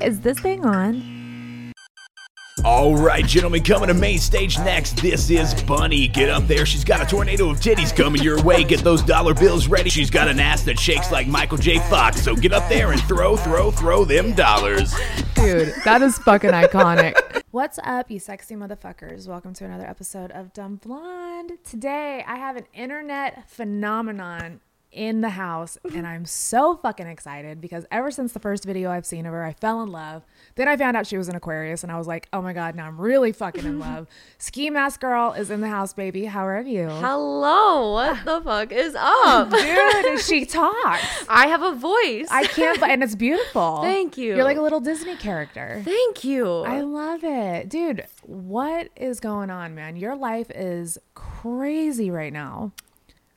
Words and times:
Is 0.00 0.20
this 0.20 0.38
thing 0.38 0.64
on? 0.64 1.72
All 2.62 2.94
right, 2.94 3.24
gentlemen, 3.24 3.62
coming 3.62 3.88
to 3.88 3.94
main 3.94 4.18
stage 4.18 4.58
next. 4.58 5.00
This 5.00 5.30
is 5.30 5.54
Bunnie. 5.62 6.08
Get 6.08 6.28
up 6.28 6.46
there. 6.46 6.66
She's 6.66 6.84
got 6.84 7.00
a 7.00 7.06
tornado 7.06 7.48
of 7.48 7.60
titties 7.60 7.96
coming 7.96 8.22
your 8.22 8.42
way. 8.42 8.64
Get 8.64 8.80
those 8.80 9.02
dollar 9.02 9.32
bills 9.32 9.66
ready. 9.66 9.88
She's 9.88 10.10
got 10.10 10.28
an 10.28 10.38
ass 10.38 10.64
that 10.64 10.78
shakes 10.78 11.10
like 11.10 11.26
Michael 11.26 11.56
J. 11.56 11.78
Fox. 11.88 12.22
So 12.22 12.36
get 12.36 12.52
up 12.52 12.68
there 12.68 12.92
and 12.92 13.00
throw, 13.04 13.38
throw, 13.38 13.70
throw 13.70 14.04
them 14.04 14.34
dollars. 14.34 14.94
Dude, 15.34 15.72
that 15.86 16.02
is 16.02 16.18
fucking 16.18 16.50
iconic. 16.50 17.42
What's 17.50 17.78
up, 17.82 18.10
you 18.10 18.18
sexy 18.18 18.56
motherfuckers? 18.56 19.26
Welcome 19.26 19.54
to 19.54 19.64
another 19.64 19.86
episode 19.86 20.30
of 20.32 20.52
Dumb 20.52 20.76
Blonde. 20.76 21.52
Today, 21.64 22.22
I 22.26 22.36
have 22.36 22.56
an 22.56 22.66
internet 22.74 23.48
phenomenon 23.48 24.60
in 24.92 25.20
the 25.20 25.30
house, 25.30 25.78
and 25.94 26.06
I'm 26.06 26.24
so 26.24 26.76
fucking 26.76 27.06
excited 27.06 27.60
because 27.60 27.86
ever 27.90 28.10
since 28.10 28.32
the 28.32 28.40
first 28.40 28.64
video 28.64 28.90
I've 28.90 29.06
seen 29.06 29.24
of 29.26 29.32
her, 29.32 29.44
I 29.44 29.52
fell 29.52 29.82
in 29.82 29.92
love. 29.92 30.24
Then 30.56 30.66
I 30.68 30.76
found 30.76 30.96
out 30.96 31.06
she 31.06 31.16
was 31.16 31.28
an 31.28 31.36
Aquarius, 31.36 31.82
and 31.82 31.92
I 31.92 31.98
was 31.98 32.06
like, 32.06 32.28
oh 32.32 32.42
my 32.42 32.52
god, 32.52 32.74
now 32.74 32.86
I'm 32.86 33.00
really 33.00 33.32
fucking 33.32 33.64
in 33.64 33.78
love. 33.78 34.08
Ski 34.38 34.68
Mask 34.70 35.00
Girl 35.00 35.32
is 35.32 35.50
in 35.50 35.60
the 35.60 35.68
house, 35.68 35.92
baby. 35.92 36.24
How 36.24 36.46
are 36.46 36.60
you? 36.62 36.88
Hello, 36.88 37.92
what 37.92 38.24
the 38.24 38.40
fuck 38.44 38.72
is 38.72 38.94
up? 38.98 39.50
Dude, 39.50 40.20
she 40.20 40.44
talks. 40.46 41.24
I 41.28 41.46
have 41.46 41.62
a 41.62 41.74
voice. 41.74 42.28
I 42.30 42.46
can't, 42.46 42.82
and 42.82 43.02
it's 43.02 43.14
beautiful. 43.14 43.78
Thank 43.82 44.18
you. 44.18 44.34
You're 44.34 44.44
like 44.44 44.56
a 44.56 44.62
little 44.62 44.80
Disney 44.80 45.16
character. 45.16 45.82
Thank 45.84 46.24
you. 46.24 46.46
I 46.62 46.80
love 46.80 47.22
it. 47.22 47.68
Dude, 47.68 48.06
what 48.22 48.88
is 48.96 49.20
going 49.20 49.50
on, 49.50 49.74
man? 49.74 49.96
Your 49.96 50.16
life 50.16 50.50
is 50.50 50.98
crazy 51.14 52.10
right 52.10 52.32
now. 52.32 52.72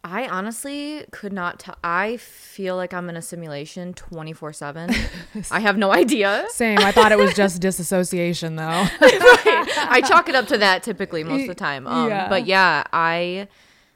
I 0.05 0.27
honestly 0.27 1.05
could 1.11 1.31
not 1.31 1.59
tell. 1.59 1.77
I 1.83 2.17
feel 2.17 2.75
like 2.75 2.93
I'm 2.93 3.09
in 3.09 3.15
a 3.15 3.21
simulation 3.21 3.93
24 3.93 4.51
7. 4.51 4.89
I 5.51 5.59
have 5.61 5.77
no 5.77 5.93
idea. 5.93 6.45
Same. 6.49 6.79
I 6.79 6.91
thought 6.91 7.13
it 7.13 7.17
was 7.17 7.33
just 7.33 7.61
disassociation, 7.61 8.57
though. 8.57 8.63
I 8.99 10.01
chalk 10.05 10.27
it 10.27 10.35
up 10.35 10.47
to 10.47 10.57
that 10.57 10.83
typically 10.83 11.23
most 11.23 11.43
of 11.43 11.47
the 11.47 11.55
time. 11.55 11.87
Um, 11.87 12.09
Yeah. 12.09 12.27
But 12.27 12.45
yeah, 12.45 12.83
I 12.91 13.47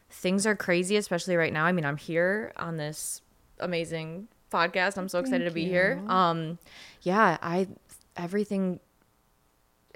things 0.09 0.45
are 0.47 0.55
crazy, 0.55 0.95
especially 0.95 1.36
right 1.36 1.52
now. 1.52 1.66
I 1.66 1.73
mean, 1.73 1.83
I'm 1.86 1.97
here 1.97 2.53
on 2.55 2.77
this 2.77 3.21
amazing 3.59 4.30
podcast. 4.49 4.98
I'm 4.98 5.09
so 5.09 5.20
excited 5.20 5.43
to 5.45 5.52
be 5.52 5.65
here. 5.65 6.02
Um, 6.08 6.58
yeah, 7.02 7.37
I 7.42 7.67
everything 8.15 8.80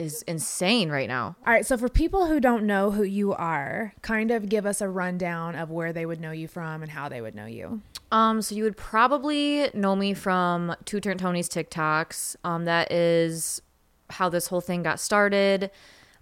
is 0.02 0.24
insane 0.24 0.90
right 0.90 1.08
now. 1.08 1.36
All 1.46 1.54
right. 1.54 1.66
So, 1.66 1.78
for 1.78 1.88
people 1.88 2.26
who 2.26 2.40
don't 2.40 2.66
know 2.66 2.92
who 2.92 3.04
you 3.04 3.34
are, 3.34 3.94
kind 4.02 4.32
of 4.32 4.50
give 4.50 4.66
us 4.66 4.82
a 4.82 4.90
rundown 4.90 5.56
of 5.56 5.70
where 5.70 5.94
they 5.94 6.06
would 6.06 6.20
know 6.20 6.32
you 6.32 6.48
from 6.48 6.82
and 6.82 6.92
how 6.92 7.08
they 7.08 7.22
would 7.22 7.36
know 7.36 7.46
you. 7.46 7.82
Um, 8.12 8.42
so 8.42 8.56
you 8.56 8.64
would 8.66 8.76
probably 8.76 9.70
know 9.74 9.96
me 9.96 10.14
from 10.14 10.76
Too 10.84 11.00
Turnt 11.00 11.22
Tony's 11.22 11.48
TikToks. 11.48 12.36
Um, 12.44 12.66
that 12.66 12.92
is 12.92 13.62
how 14.10 14.28
this 14.28 14.48
whole 14.48 14.60
thing 14.60 14.84
got 14.84 15.00
started. 15.00 15.72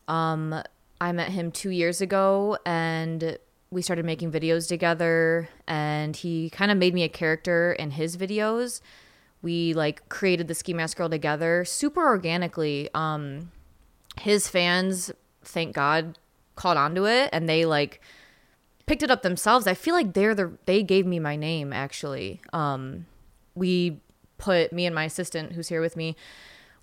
Um, 0.08 0.62
I 1.02 1.12
met 1.12 1.30
him 1.30 1.52
two 1.52 1.72
years 1.72 2.02
ago 2.02 2.58
and 2.66 3.38
we 3.72 3.82
started 3.82 4.06
making 4.06 4.32
videos 4.32 4.68
together 4.68 5.50
and 5.68 6.16
he 6.16 6.50
kind 6.50 6.72
of 6.72 6.78
made 6.78 6.94
me 6.94 7.04
a 7.04 7.10
character 7.10 7.74
in 7.74 7.92
his 7.92 8.18
videos. 8.18 8.82
We 9.42 9.74
like 9.74 10.08
created 10.10 10.48
the 10.48 10.56
Ski 10.56 10.74
Mask 10.74 10.98
Girl 10.98 11.10
together 11.10 11.66
super 11.66 12.06
organically. 12.06 12.90
Um, 12.94 13.52
his 14.20 14.48
fans, 14.50 15.12
thank 15.44 15.76
God, 15.76 16.18
caught 16.56 16.78
onto 16.78 17.06
it 17.08 17.30
and 17.32 17.48
they 17.48 17.66
like 17.66 18.02
picked 18.86 19.04
it 19.04 19.12
up 19.12 19.24
themselves. 19.24 19.68
I 19.68 19.74
feel 19.74 19.96
like 19.96 20.14
they're 20.14 20.36
the 20.36 20.52
they 20.66 20.84
gave 20.84 21.06
me 21.06 21.20
my 21.20 21.36
name 21.36 21.72
actually. 21.72 22.42
Um 22.54 23.06
we 23.56 24.02
put 24.38 24.72
me 24.74 24.86
and 24.86 24.96
my 24.96 25.06
assistant 25.06 25.54
who's 25.54 25.70
here 25.70 25.82
with 25.82 25.96
me, 25.96 26.16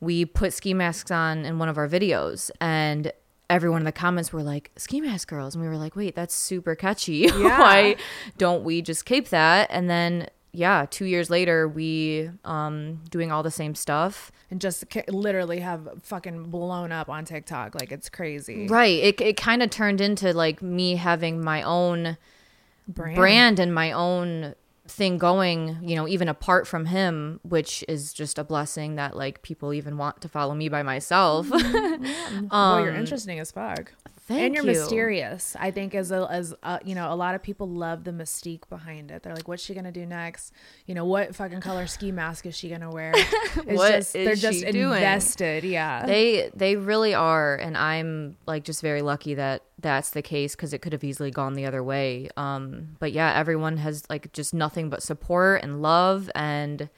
we 0.01 0.25
put 0.25 0.53
ski 0.53 0.75
masks 0.75 1.11
on 1.11 1.45
in 1.45 1.59
one 1.59 1.69
of 1.69 1.79
our 1.79 1.89
videos 1.89 2.51
and 2.61 3.13
everyone 3.49 3.83
in 3.83 3.85
the 3.85 3.93
comments 3.93 4.33
were 4.33 4.43
like 4.43 4.73
ski 4.77 5.01
mask 5.01 5.29
girls 5.29 5.55
and 5.55 5.63
we 5.63 5.69
were 5.69 5.77
like 5.77 5.95
wait 5.95 6.17
that's 6.17 6.35
super 6.35 6.75
catchy 6.75 7.29
why 7.31 7.95
don't 8.39 8.65
we 8.65 8.83
just 8.83 9.05
keep 9.05 9.29
that 9.29 9.69
and 9.71 9.89
then 9.89 10.29
yeah 10.53 10.87
two 10.89 11.05
years 11.05 11.29
later 11.29 11.69
we 11.69 12.31
um 12.45 13.01
doing 13.11 13.31
all 13.31 13.43
the 13.43 13.51
same 13.51 13.75
stuff 13.75 14.33
And 14.51 14.61
just 14.61 14.85
literally 15.09 15.61
have 15.61 15.89
fucking 16.03 16.45
blown 16.51 16.93
up 16.93 17.09
on 17.09 17.25
TikTok. 17.25 17.75
Like, 17.75 17.93
it's 17.93 18.09
crazy. 18.09 18.67
right 18.69 18.99
it, 19.03 19.21
it 19.21 19.37
kind 19.37 19.63
of 19.63 19.71
turned 19.71 20.01
into 20.01 20.33
like 20.33 20.63
me 20.63 20.97
having 20.97 21.43
my 21.43 21.63
own 21.63 22.17
Brand. 22.89 23.17
brand 23.17 23.59
and 23.59 23.75
my 23.75 23.91
own 23.93 24.55
thing 24.89 25.19
going, 25.19 25.79
you 25.83 25.97
know, 25.97 26.07
even 26.07 26.29
apart 26.29 26.67
from 26.67 26.87
him, 26.87 27.41
which 27.43 27.85
is 27.89 28.13
just 28.13 28.39
a 28.39 28.45
blessing 28.45 28.95
that 28.95 29.17
like 29.17 29.43
people 29.43 29.73
even 29.73 29.99
want 29.99 30.21
to 30.21 30.29
follow 30.29 30.55
me 30.55 30.69
by 30.69 30.83
myself. 30.85 31.51
well, 32.51 32.81
you're 32.81 32.95
interesting 32.95 33.41
as 33.41 33.51
fuck. 33.51 33.93
Thank 34.27 34.41
and 34.43 34.55
you're 34.55 34.65
you. 34.65 34.73
mysterious. 34.81 35.57
I 35.59 35.71
think 35.71 35.95
as 35.95 36.11
a, 36.11 36.27
as 36.31 36.55
uh, 36.63 36.79
you 36.85 36.95
know, 36.95 37.13
a 37.13 37.17
lot 37.17 37.35
of 37.35 37.43
people 37.43 37.69
love 37.69 38.05
the 38.05 38.11
mystique 38.11 38.69
behind 38.69 39.11
it. 39.11 39.23
They're 39.23 39.35
like, 39.35 39.49
"What's 39.49 39.63
she 39.63 39.75
gonna 39.75 39.93
do 39.93 40.05
next? 40.07 40.53
You 40.87 40.95
know, 40.95 41.05
what 41.05 41.35
fucking 41.35 41.61
color 41.61 41.87
ski 41.87 42.13
mask 42.13 42.47
is 42.47 42.57
she 42.57 42.69
gonna 42.69 42.91
wear?" 42.91 43.13
It's 43.69 43.79
What 43.79 43.91
just 43.93 44.15
is 44.17 44.25
they're 44.27 44.51
just 44.53 44.67
doing? 44.73 44.97
invested. 44.97 45.65
Yeah, 45.65 46.05
They 46.07 46.51
they 46.55 46.77
really 46.77 47.15
are, 47.15 47.57
and 47.57 47.77
I'm 47.77 48.37
like 48.47 48.65
just 48.65 48.83
very 48.83 49.03
lucky 49.03 49.35
that 49.35 49.63
that's 49.81 50.11
the 50.11 50.23
case 50.23 50.55
because 50.55 50.73
it 50.73 50.81
could 50.83 50.93
have 50.93 51.05
easily 51.05 51.31
gone 51.31 51.55
the 51.55 51.67
other 51.67 51.83
way. 51.83 52.29
Um, 52.37 52.97
but 52.99 53.13
yeah, 53.13 53.33
everyone 53.35 53.77
has 53.79 54.05
like 54.11 54.33
just 54.33 54.53
nothing 54.55 54.91
but 54.91 55.03
support 55.03 55.63
and 55.63 55.81
love, 55.83 56.31
and 56.35 56.89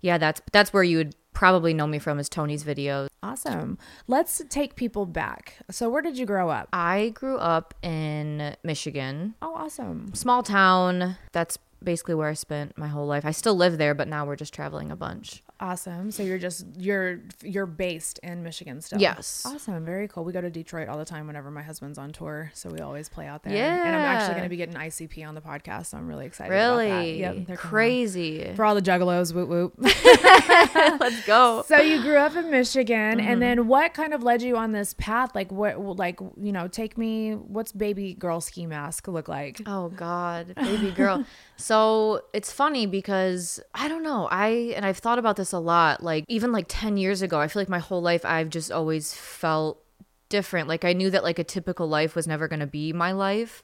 yeah, 0.00 0.18
that's 0.18 0.42
that's 0.52 0.72
where 0.72 0.82
you 0.82 0.98
would 0.98 1.14
probably 1.32 1.74
know 1.74 1.86
me 1.86 1.98
from 1.98 2.18
is 2.18 2.28
Tony's 2.28 2.64
videos. 2.64 3.08
awesome. 3.22 3.78
Let's 4.08 4.42
take 4.48 4.74
people 4.76 5.06
back. 5.06 5.54
So, 5.70 5.88
where 5.88 6.02
did 6.02 6.18
you 6.18 6.26
grow 6.26 6.50
up? 6.50 6.68
I 6.72 7.10
grew 7.14 7.36
up 7.38 7.74
in 7.82 8.56
Michigan, 8.64 9.34
Oh, 9.42 9.54
awesome. 9.54 10.12
small 10.14 10.42
town. 10.42 11.16
That's 11.32 11.58
basically 11.82 12.14
where 12.14 12.28
I 12.28 12.34
spent 12.34 12.76
my 12.78 12.88
whole 12.88 13.06
life. 13.06 13.24
I 13.24 13.30
still 13.32 13.54
live 13.56 13.78
there, 13.78 13.94
but 13.94 14.06
now 14.08 14.24
we're 14.24 14.36
just 14.36 14.54
traveling 14.54 14.90
a 14.90 14.96
bunch. 14.96 15.42
Awesome. 15.62 16.10
So 16.10 16.24
you're 16.24 16.38
just 16.38 16.66
you're 16.76 17.20
you're 17.42 17.66
based 17.66 18.18
in 18.24 18.42
Michigan 18.42 18.80
still. 18.80 19.00
Yes. 19.00 19.44
Awesome. 19.46 19.84
Very 19.84 20.08
cool. 20.08 20.24
We 20.24 20.32
go 20.32 20.40
to 20.40 20.50
Detroit 20.50 20.88
all 20.88 20.98
the 20.98 21.04
time 21.04 21.28
whenever 21.28 21.50
my 21.52 21.62
husband's 21.62 21.98
on 21.98 22.10
tour, 22.10 22.50
so 22.52 22.68
we 22.68 22.80
always 22.80 23.08
play 23.08 23.26
out 23.28 23.44
there. 23.44 23.54
Yeah. 23.54 23.86
And 23.86 23.94
I'm 23.94 24.02
actually 24.02 24.32
going 24.34 24.42
to 24.44 24.48
be 24.48 24.56
getting 24.56 24.74
ICP 24.74 25.26
on 25.26 25.34
the 25.36 25.40
podcast, 25.40 25.86
so 25.86 25.98
I'm 25.98 26.08
really 26.08 26.26
excited. 26.26 26.52
about 26.52 26.76
that. 26.78 26.82
Really? 26.88 27.20
Yep. 27.20 27.36
they're. 27.46 27.56
Crazy. 27.56 28.52
For 28.56 28.64
all 28.64 28.74
the 28.74 28.82
juggalos, 28.82 29.32
whoop 29.32 29.48
whoop. 29.48 29.74
Let's 31.00 31.24
go. 31.26 31.64
so 31.68 31.76
you 31.78 32.02
grew 32.02 32.16
up 32.16 32.34
in 32.34 32.50
Michigan, 32.50 33.18
Mm-hmm. 33.18 33.20
and 33.28 33.40
then 33.42 33.68
what 33.68 33.94
kind 33.94 34.12
of 34.14 34.22
led 34.22 34.42
you 34.42 34.56
on 34.56 34.72
this 34.72 34.94
path? 34.94 35.34
Like 35.34 35.52
what? 35.52 35.78
Like 35.96 36.18
you 36.36 36.50
know, 36.52 36.66
take 36.66 36.98
me. 36.98 37.32
What's 37.34 37.70
baby 37.72 38.14
girl 38.14 38.40
ski 38.40 38.66
mask 38.66 39.06
look 39.06 39.28
like? 39.28 39.60
Oh 39.66 39.88
God, 39.90 40.54
baby 40.56 40.90
girl. 40.90 41.24
so 41.56 42.22
it's 42.32 42.50
funny 42.50 42.86
because 42.86 43.60
I 43.74 43.88
don't 43.88 44.02
know. 44.02 44.28
I 44.30 44.72
and 44.76 44.84
I've 44.84 44.98
thought 44.98 45.18
about 45.18 45.36
this 45.36 45.51
a 45.52 45.58
lot. 45.58 46.02
Like 46.02 46.24
even 46.28 46.52
like 46.52 46.66
ten 46.68 46.96
years 46.96 47.22
ago, 47.22 47.38
I 47.40 47.48
feel 47.48 47.60
like 47.60 47.68
my 47.68 47.78
whole 47.78 48.02
life 48.02 48.24
I've 48.24 48.48
just 48.50 48.70
always 48.72 49.14
felt 49.14 49.82
different. 50.28 50.68
Like 50.68 50.84
I 50.84 50.92
knew 50.92 51.10
that 51.10 51.22
like 51.22 51.38
a 51.38 51.44
typical 51.44 51.86
life 51.86 52.14
was 52.16 52.26
never 52.26 52.48
going 52.48 52.60
to 52.60 52.66
be 52.66 52.92
my 52.92 53.12
life. 53.12 53.62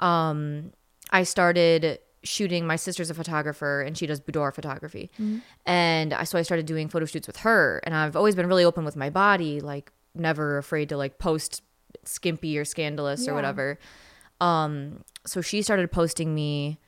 Um, 0.00 0.72
I 1.10 1.22
started 1.22 1.98
shooting. 2.24 2.66
My 2.66 2.76
sister's 2.76 3.10
a 3.10 3.14
photographer 3.14 3.82
and 3.82 3.96
she 3.98 4.06
does 4.06 4.20
boudoir 4.20 4.52
photography, 4.52 5.10
and 5.66 6.12
I 6.12 6.24
so 6.24 6.38
I 6.38 6.42
started 6.42 6.66
doing 6.66 6.88
photo 6.88 7.06
shoots 7.06 7.26
with 7.26 7.38
her. 7.38 7.80
And 7.84 7.94
I've 7.94 8.16
always 8.16 8.34
been 8.34 8.46
really 8.46 8.64
open 8.64 8.84
with 8.84 8.96
my 8.96 9.10
body, 9.10 9.60
like 9.60 9.92
never 10.14 10.58
afraid 10.58 10.88
to 10.90 10.96
like 10.96 11.18
post 11.18 11.62
skimpy 12.04 12.58
or 12.58 12.64
scandalous 12.64 13.26
or 13.28 13.34
whatever. 13.34 13.78
Um, 14.40 15.04
so 15.24 15.40
she 15.40 15.62
started 15.62 15.90
posting 15.92 16.34
me. 16.34 16.78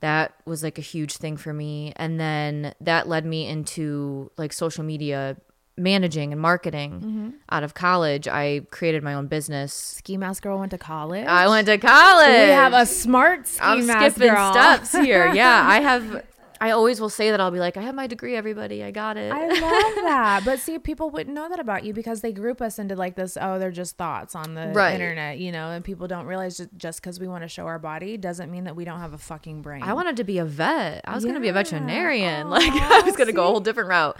That 0.00 0.34
was 0.44 0.62
like 0.62 0.78
a 0.78 0.82
huge 0.82 1.16
thing 1.16 1.36
for 1.36 1.52
me, 1.52 1.92
and 1.96 2.20
then 2.20 2.74
that 2.80 3.08
led 3.08 3.24
me 3.24 3.46
into 3.46 4.30
like 4.36 4.52
social 4.52 4.84
media 4.84 5.36
managing 5.76 6.32
and 6.32 6.40
marketing. 6.40 6.92
Mm-hmm. 6.92 7.30
Out 7.50 7.62
of 7.62 7.74
college, 7.74 8.28
I 8.28 8.66
created 8.70 9.02
my 9.02 9.14
own 9.14 9.26
business. 9.26 9.72
Ski 9.72 10.16
mask 10.16 10.42
girl 10.42 10.58
went 10.58 10.70
to 10.72 10.78
college. 10.78 11.26
I 11.26 11.48
went 11.48 11.66
to 11.66 11.78
college. 11.78 12.28
We 12.28 12.48
have 12.50 12.72
a 12.72 12.84
smart 12.86 13.46
ski 13.46 13.60
I'm 13.62 13.86
mask 13.86 14.16
skipping 14.16 14.34
girl. 14.34 14.52
steps 14.52 14.92
here. 14.92 15.32
Yeah, 15.34 15.64
I 15.66 15.80
have. 15.80 16.24
I 16.60 16.70
always 16.72 17.00
will 17.00 17.08
say 17.08 17.30
that 17.30 17.40
I'll 17.40 17.50
be 17.50 17.58
like, 17.60 17.76
I 17.76 17.82
have 17.82 17.94
my 17.94 18.06
degree. 18.06 18.34
Everybody, 18.36 18.82
I 18.82 18.90
got 18.90 19.16
it. 19.16 19.32
I 19.32 19.46
love 19.46 19.94
that. 20.04 20.42
But 20.44 20.58
see, 20.60 20.78
people 20.78 21.10
wouldn't 21.10 21.34
know 21.34 21.48
that 21.48 21.60
about 21.60 21.84
you 21.84 21.92
because 21.94 22.20
they 22.20 22.32
group 22.32 22.60
us 22.60 22.78
into 22.78 22.96
like 22.96 23.14
this, 23.14 23.36
oh, 23.40 23.58
they're 23.58 23.70
just 23.70 23.96
thoughts 23.96 24.34
on 24.34 24.54
the 24.54 24.72
Right. 24.74 24.94
internet, 24.94 25.38
you 25.38 25.52
know, 25.52 25.70
and 25.70 25.84
people 25.84 26.08
don't 26.08 26.26
realize 26.26 26.56
ju- 26.58 26.68
just 26.76 27.00
because 27.00 27.20
we 27.20 27.28
want 27.28 27.42
to 27.44 27.48
show 27.48 27.66
our 27.66 27.78
body 27.78 28.16
doesn't 28.16 28.50
mean 28.50 28.64
that 28.64 28.74
we 28.76 28.84
don't 28.84 28.98
have 29.00 29.12
a 29.12 29.18
fucking 29.18 29.62
brain. 29.62 29.82
I 29.82 29.92
wanted 29.92 30.16
to 30.16 30.24
be 30.24 30.38
a 30.38 30.44
vet. 30.44 31.02
I 31.06 31.14
was 31.14 31.24
going 31.24 31.34
to 31.36 31.40
be 31.40 31.48
a 31.48 31.52
veterinarian. 31.52 32.46
Aw, 32.48 32.50
like 32.58 32.72
I 32.72 33.02
was 33.02 33.16
going 33.16 33.28
to 33.28 33.32
go 33.32 33.44
a 33.44 33.46
whole 33.46 33.60
different 33.60 33.88
route. 33.88 34.18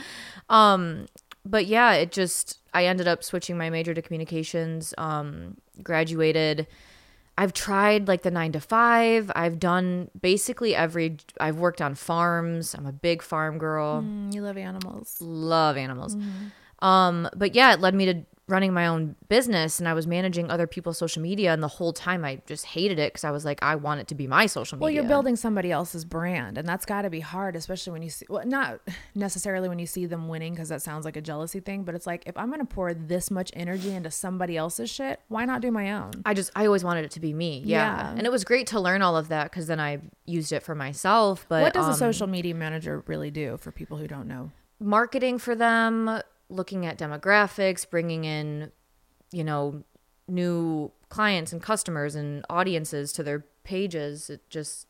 Um, 0.49 1.06
but 1.44 1.67
yeah, 1.67 1.93
it 1.94 2.12
just 2.12 2.58
I 2.75 2.84
ended 2.87 3.08
up 3.08 3.25
switching 3.25 3.56
my 3.58 3.70
major 3.70 3.94
to 3.94 4.02
communications. 4.02 4.94
Um, 4.99 5.56
graduated. 5.82 6.67
I've 7.38 7.52
tried 7.52 8.08
like 8.08 8.23
the 8.23 8.32
nine 8.32 8.50
to 8.52 8.61
five. 8.61 9.31
I've 9.37 9.61
done 9.61 10.11
basically 10.20 10.75
every. 10.75 11.19
I've 11.38 11.56
worked 11.56 11.81
on 11.81 11.94
farms. 11.94 12.75
I'm 12.75 12.85
a 12.85 12.93
big 12.93 13.23
farm 13.23 13.58
girl. 13.58 14.02
Mm, 14.02 14.35
you 14.35 14.43
love 14.43 14.56
animals. 14.56 15.19
Love 15.20 15.76
animals. 15.76 16.17
Mm-hmm. 16.17 16.85
Um, 16.85 17.29
but 17.37 17.55
yeah, 17.55 17.73
it 17.73 17.81
led 17.81 17.94
me 17.94 18.06
to 18.06 18.25
running 18.48 18.72
my 18.72 18.86
own 18.86 19.14
business 19.28 19.78
and 19.78 19.88
I 19.88 19.94
was 19.94 20.06
managing 20.06 20.50
other 20.50 20.66
people's 20.66 20.98
social 20.98 21.22
media 21.22 21.52
and 21.52 21.62
the 21.62 21.68
whole 21.68 21.92
time 21.92 22.24
I 22.24 22.40
just 22.46 22.64
hated 22.64 22.98
it 22.98 23.12
because 23.12 23.24
I 23.24 23.30
was 23.30 23.44
like, 23.44 23.62
I 23.62 23.76
want 23.76 24.00
it 24.00 24.08
to 24.08 24.14
be 24.14 24.26
my 24.26 24.46
social 24.46 24.76
media. 24.76 24.82
Well, 24.82 24.90
you're 24.90 25.04
building 25.04 25.36
somebody 25.36 25.70
else's 25.70 26.04
brand, 26.04 26.58
and 26.58 26.66
that's 26.66 26.86
got 26.86 27.02
to 27.02 27.10
be 27.10 27.20
hard, 27.20 27.56
especially 27.56 27.92
when 27.92 28.02
you 28.02 28.10
see, 28.10 28.26
well, 28.28 28.46
not 28.46 28.80
necessarily 29.14 29.68
when 29.68 29.78
you 29.78 29.86
see 29.86 30.06
them 30.06 30.28
winning, 30.28 30.54
because 30.54 30.70
that 30.70 30.82
sounds 30.82 31.04
like 31.04 31.16
a 31.16 31.20
jealousy 31.20 31.60
thing, 31.60 31.84
but 31.84 31.94
it's 31.94 32.06
like, 32.06 32.22
if 32.26 32.36
I'm 32.36 32.48
going 32.48 32.60
to 32.60 32.66
pour 32.66 32.94
this 32.94 33.30
much 33.30 33.50
energy 33.54 33.92
into 33.92 34.10
somebody 34.10 34.56
else's 34.56 34.90
shit, 34.90 35.20
why 35.28 35.44
not 35.44 35.60
do 35.60 35.70
my 35.70 35.92
own? 35.92 36.12
I 36.24 36.34
just 36.34 36.50
I 36.56 36.66
always 36.66 36.84
wanted 36.84 37.04
it 37.04 37.10
to 37.12 37.20
be 37.20 37.32
me. 37.32 37.62
Yeah. 37.64 37.78
Yeah. 37.78 38.10
And 38.16 38.26
it 38.26 38.32
was 38.32 38.44
great 38.44 38.66
to 38.68 38.80
learn 38.80 39.02
all 39.02 39.16
of 39.16 39.28
that 39.28 39.50
because 39.50 39.66
then 39.66 39.80
I 39.80 40.00
used 40.26 40.52
it 40.52 40.62
for 40.62 40.74
myself. 40.74 41.46
But 41.48 41.62
what 41.62 41.74
does 41.74 41.86
um, 41.86 41.92
a 41.92 41.94
social 41.94 42.26
media 42.26 42.54
manager 42.54 43.04
really 43.06 43.30
do 43.30 43.56
for 43.58 43.70
people 43.70 43.98
who 43.98 44.06
don't 44.06 44.26
know? 44.26 44.50
marketing 44.80 45.38
for 45.38 45.54
them, 45.54 46.20
looking 46.48 46.86
at 46.86 46.98
demographics, 46.98 47.88
bringing 47.88 48.24
in, 48.24 48.72
you 49.32 49.44
know, 49.44 49.82
new 50.26 50.90
clients 51.08 51.52
and 51.52 51.62
customers 51.62 52.14
and 52.14 52.44
audiences 52.50 53.12
to 53.14 53.22
their 53.22 53.44
pages. 53.64 54.30
It 54.30 54.48
just 54.50 54.86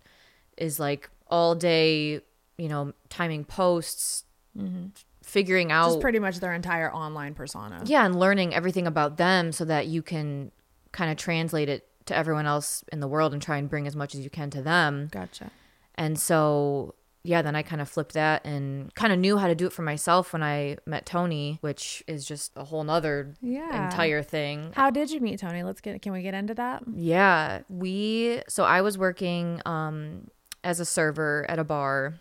is 0.56 0.80
like 0.80 1.10
all 1.28 1.54
day, 1.54 2.20
you 2.56 2.68
know, 2.68 2.92
timing 3.08 3.44
posts, 3.44 4.24
mm-hmm. 4.56 4.86
figuring 5.22 5.70
out 5.70 5.88
Just 5.88 6.00
pretty 6.00 6.18
much 6.18 6.40
their 6.40 6.54
entire 6.54 6.92
online 6.92 7.34
persona. 7.34 7.82
yeah, 7.84 8.04
and 8.04 8.18
learning 8.18 8.54
everything 8.54 8.86
about 8.86 9.16
them 9.16 9.52
so 9.52 9.64
that 9.64 9.86
you 9.86 10.02
can 10.02 10.50
kind 10.92 11.10
of 11.10 11.16
translate 11.16 11.68
it 11.68 11.86
to 12.06 12.16
everyone 12.16 12.46
else 12.46 12.82
in 12.90 13.00
the 13.00 13.08
world 13.08 13.32
and 13.32 13.42
try 13.42 13.58
and 13.58 13.68
bring 13.68 13.86
as 13.86 13.94
much 13.94 14.14
as 14.14 14.22
you 14.22 14.30
can 14.30 14.50
to 14.50 14.62
them. 14.62 15.08
Gotcha. 15.12 15.50
And 15.94 16.18
so, 16.18 16.94
yeah, 17.28 17.42
then 17.42 17.54
I 17.54 17.62
kind 17.62 17.82
of 17.82 17.88
flipped 17.90 18.14
that 18.14 18.44
and 18.46 18.92
kind 18.94 19.12
of 19.12 19.18
knew 19.18 19.36
how 19.36 19.48
to 19.48 19.54
do 19.54 19.66
it 19.66 19.72
for 19.74 19.82
myself 19.82 20.32
when 20.32 20.42
I 20.42 20.78
met 20.86 21.04
Tony, 21.04 21.58
which 21.60 22.02
is 22.06 22.24
just 22.24 22.52
a 22.56 22.64
whole 22.64 22.82
nother 22.84 23.34
Yeah. 23.42 23.84
entire 23.90 24.22
thing. 24.22 24.72
How 24.74 24.88
did 24.90 25.10
you 25.10 25.20
meet 25.20 25.38
Tony? 25.38 25.62
Let's 25.62 25.80
get. 25.82 26.00
Can 26.00 26.12
we 26.12 26.22
get 26.22 26.32
into 26.34 26.54
that? 26.54 26.82
Yeah, 26.94 27.60
we 27.68 28.42
so 28.48 28.64
I 28.64 28.80
was 28.80 28.96
working 28.96 29.60
um 29.66 30.28
as 30.64 30.80
a 30.80 30.84
server 30.86 31.44
at 31.48 31.58
a 31.58 31.64
bar 31.64 32.14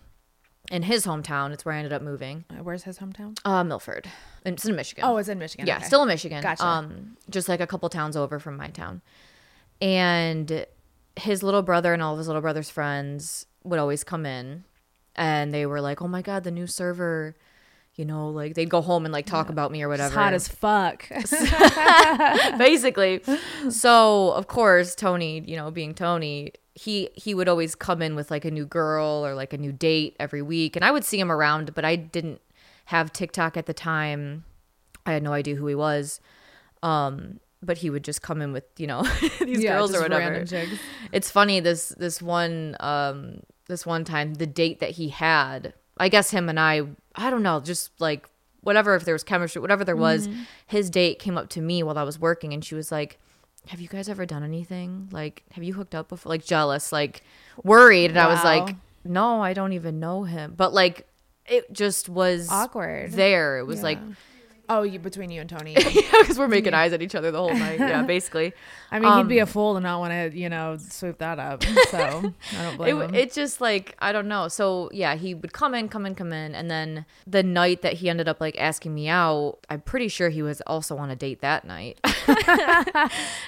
in 0.69 0.83
his 0.83 1.06
hometown. 1.06 1.51
It's 1.54 1.63
where 1.63 1.74
I 1.74 1.77
ended 1.77 1.94
up 1.94 2.01
moving. 2.01 2.44
Uh, 2.50 2.56
Where's 2.62 2.83
his 2.83 3.00
hometown? 3.00 3.39
Uh 3.45 3.63
Milford. 3.63 4.09
It's 4.45 4.65
in 4.65 4.75
Michigan. 4.75 5.06
Oh, 5.06 5.15
it's 5.18 5.30
in 5.30 5.39
Michigan. 5.39 5.68
Yeah, 5.68 5.77
okay. 5.77 5.86
still 5.86 6.01
in 6.01 6.09
Michigan. 6.09 6.42
Gotcha. 6.44 6.65
Um, 6.65 7.15
just 7.30 7.48
like 7.48 7.62
a 7.62 7.68
couple 7.68 7.88
towns 7.89 8.18
over 8.18 8.39
from 8.39 8.57
my 8.57 8.68
town. 8.68 9.01
And 9.81 10.65
his 11.15 11.44
little 11.44 11.62
brother 11.62 11.94
and 11.94 12.01
all 12.01 12.13
of 12.13 12.18
his 12.18 12.27
little 12.27 12.42
brother's 12.42 12.69
friends 12.69 13.45
would 13.63 13.80
always 13.80 14.04
come 14.04 14.25
in 14.25 14.63
and 15.17 15.53
they 15.53 15.65
were 15.65 15.81
like, 15.81 16.01
Oh 16.01 16.07
my 16.07 16.21
god, 16.21 16.43
the 16.43 16.51
new 16.51 16.67
server, 16.67 17.35
you 17.95 18.05
know, 18.05 18.29
like 18.29 18.53
they'd 18.53 18.69
go 18.69 18.81
home 18.81 19.05
and 19.05 19.11
like 19.13 19.25
talk 19.25 19.49
about 19.49 19.71
me 19.71 19.81
or 19.83 19.91
It's 19.91 19.99
whatever. 20.01 20.15
hot 20.15 20.33
as 20.33 20.47
fuck. 20.47 21.05
basically. 22.57 23.21
So 23.69 24.31
of 24.31 24.47
course, 24.47 24.95
Tony, 24.95 25.43
you 25.45 25.55
know, 25.55 25.71
being 25.71 25.93
Tony, 25.93 26.51
he 26.75 27.09
he 27.15 27.33
would 27.33 27.47
always 27.49 27.75
come 27.75 28.01
in 28.01 28.15
with 28.15 28.29
like 28.31 28.45
a 28.45 28.51
new 28.51 28.65
girl 28.65 29.25
or 29.25 29.33
like 29.33 29.53
a 29.53 29.57
new 29.57 29.71
date 29.71 30.15
every 30.19 30.41
week, 30.41 30.75
and 30.75 30.85
I 30.85 30.91
would 30.91 31.03
see 31.03 31.19
him 31.19 31.31
around, 31.31 31.73
but 31.73 31.83
I 31.85 31.95
didn't 31.95 32.41
have 32.85 33.11
TikTok 33.11 33.57
at 33.57 33.65
the 33.65 33.73
time. 33.73 34.43
I 35.05 35.13
had 35.13 35.23
no 35.23 35.33
idea 35.33 35.55
who 35.55 35.67
he 35.67 35.75
was. 35.75 36.19
Um, 36.83 37.39
but 37.63 37.79
he 37.79 37.89
would 37.89 38.03
just 38.03 38.21
come 38.21 38.41
in 38.41 38.53
with 38.53 38.65
you 38.77 38.85
know 38.87 39.01
these 39.41 39.63
Yeah, 39.63 39.77
girls 39.77 39.95
or 39.95 40.01
whatever. 40.01 40.45
It's 41.11 41.31
funny 41.31 41.59
this 41.59 41.89
this 41.89 42.21
one 42.21 42.75
um 42.79 43.39
this 43.67 43.85
one 43.85 44.03
time 44.05 44.35
the 44.35 44.47
date 44.47 44.79
that 44.79 44.91
he 44.91 45.09
had. 45.09 45.73
I 45.97 46.09
guess 46.09 46.31
him 46.31 46.49
and 46.49 46.59
I 46.59 46.81
I 47.15 47.29
don't 47.29 47.43
know, 47.43 47.59
just 47.59 47.91
like 47.99 48.27
whatever 48.61 48.95
if 48.95 49.05
there 49.05 49.13
was 49.15 49.23
chemistry, 49.23 49.61
whatever 49.61 49.83
there 49.85 49.95
was, 49.95 50.27
Mm-hmm. 50.27 50.41
his 50.67 50.89
date 50.89 51.19
came 51.19 51.37
up 51.37 51.49
to 51.49 51.61
me 51.61 51.81
while 51.83 51.97
I 51.97 52.03
was 52.03 52.19
working 52.19 52.53
and 52.53 52.63
she 52.63 52.75
was 52.75 52.91
like, 52.91 53.17
"Have 53.67 53.79
you 53.81 53.87
guys 53.87 54.07
ever 54.09 54.25
done 54.25 54.43
anything? 54.43 55.09
Like 55.11 55.43
have 55.53 55.63
you 55.63 55.73
hooked 55.73 55.95
up 55.95 56.09
before?" 56.09 56.29
Like 56.29 56.45
jealous, 56.45 56.91
like 56.91 57.23
worried 57.63 58.11
and 58.11 58.19
I 58.19 58.27
was 58.27 58.43
like, 58.43 58.75
"No, 59.03 59.41
I 59.41 59.53
don't 59.53 59.73
even 59.73 59.99
know 59.99 60.23
him." 60.23 60.53
But 60.55 60.73
like 60.73 61.07
it 61.45 61.71
just 61.73 62.09
was 62.09 62.49
Awkward. 62.51 63.13
there. 63.13 63.57
It 63.57 63.63
was 63.65 63.81
like 63.81 63.99
Oh, 64.69 64.83
you 64.83 64.99
between 64.99 65.31
you 65.31 65.39
and 65.41 65.49
Tony. 65.49 65.73
yeah, 65.77 66.01
because 66.19 66.37
we're 66.37 66.47
making 66.47 66.73
eyes 66.73 66.91
at 66.93 67.01
each 67.01 67.15
other 67.15 67.31
the 67.31 67.37
whole 67.37 67.53
night. 67.53 67.79
Yeah, 67.79 68.01
basically. 68.15 68.53
I 68.91 68.99
mean, 68.99 69.17
he'd 69.17 69.27
be 69.27 69.39
a 69.39 69.43
Um, 69.43 69.47
fool 69.47 69.75
to 69.75 69.79
not 69.79 69.99
want 69.99 70.11
to, 70.11 70.37
you 70.37 70.49
know, 70.49 70.77
swoop 70.77 71.19
that 71.19 71.39
up. 71.39 71.63
So 71.63 71.97
I 72.59 72.63
don't 72.63 72.77
blame 72.77 73.01
it, 73.01 73.05
him. 73.09 73.15
it 73.15 73.33
just 73.33 73.61
like 73.61 73.95
I 73.99 74.11
don't 74.11 74.27
know. 74.27 74.47
So 74.49 74.89
yeah, 74.93 75.15
he 75.15 75.33
would 75.33 75.53
come 75.53 75.73
in, 75.73 75.87
come 75.89 76.05
in, 76.05 76.15
come 76.15 76.33
in, 76.33 76.53
and 76.55 76.69
then 76.69 77.05
the 77.25 77.43
night 77.43 77.81
that 77.81 77.93
he 77.93 78.09
ended 78.09 78.27
up 78.27 78.41
like 78.41 78.57
asking 78.59 78.93
me 78.93 79.07
out, 79.07 79.57
I'm 79.69 79.81
pretty 79.81 80.07
sure 80.09 80.29
he 80.29 80.41
was 80.41 80.61
also 80.67 80.97
on 80.97 81.09
a 81.09 81.15
date 81.15 81.41
that 81.41 81.65
night. 81.65 81.99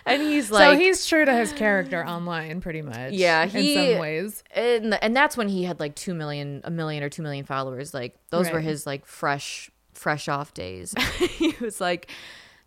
and 0.05 0.21
he's 0.21 0.51
like, 0.51 0.63
so 0.73 0.77
he's 0.77 1.05
true 1.05 1.25
to 1.25 1.33
his 1.33 1.51
character 1.53 2.05
online, 2.05 2.61
pretty 2.61 2.81
much. 2.81 3.11
Yeah, 3.13 3.43
in 3.43 3.49
some 3.93 3.99
ways. 3.99 4.43
and 4.51 4.93
and 5.01 5.15
that's 5.15 5.35
when 5.37 5.49
he 5.49 5.63
had 5.63 5.79
like 5.79 5.95
two 5.95 6.13
million, 6.13 6.61
a 6.63 6.71
million 6.71 7.03
or 7.03 7.09
two 7.09 7.21
million 7.23 7.45
followers. 7.45 7.93
Like 7.93 8.15
those 8.29 8.49
were 8.51 8.59
his 8.61 8.85
like 8.85 9.05
fresh, 9.05 9.69
fresh 9.99 10.27
off 10.27 10.53
days. 10.53 10.93
he 11.19 11.53
was 11.61 11.79
like. 11.81 12.11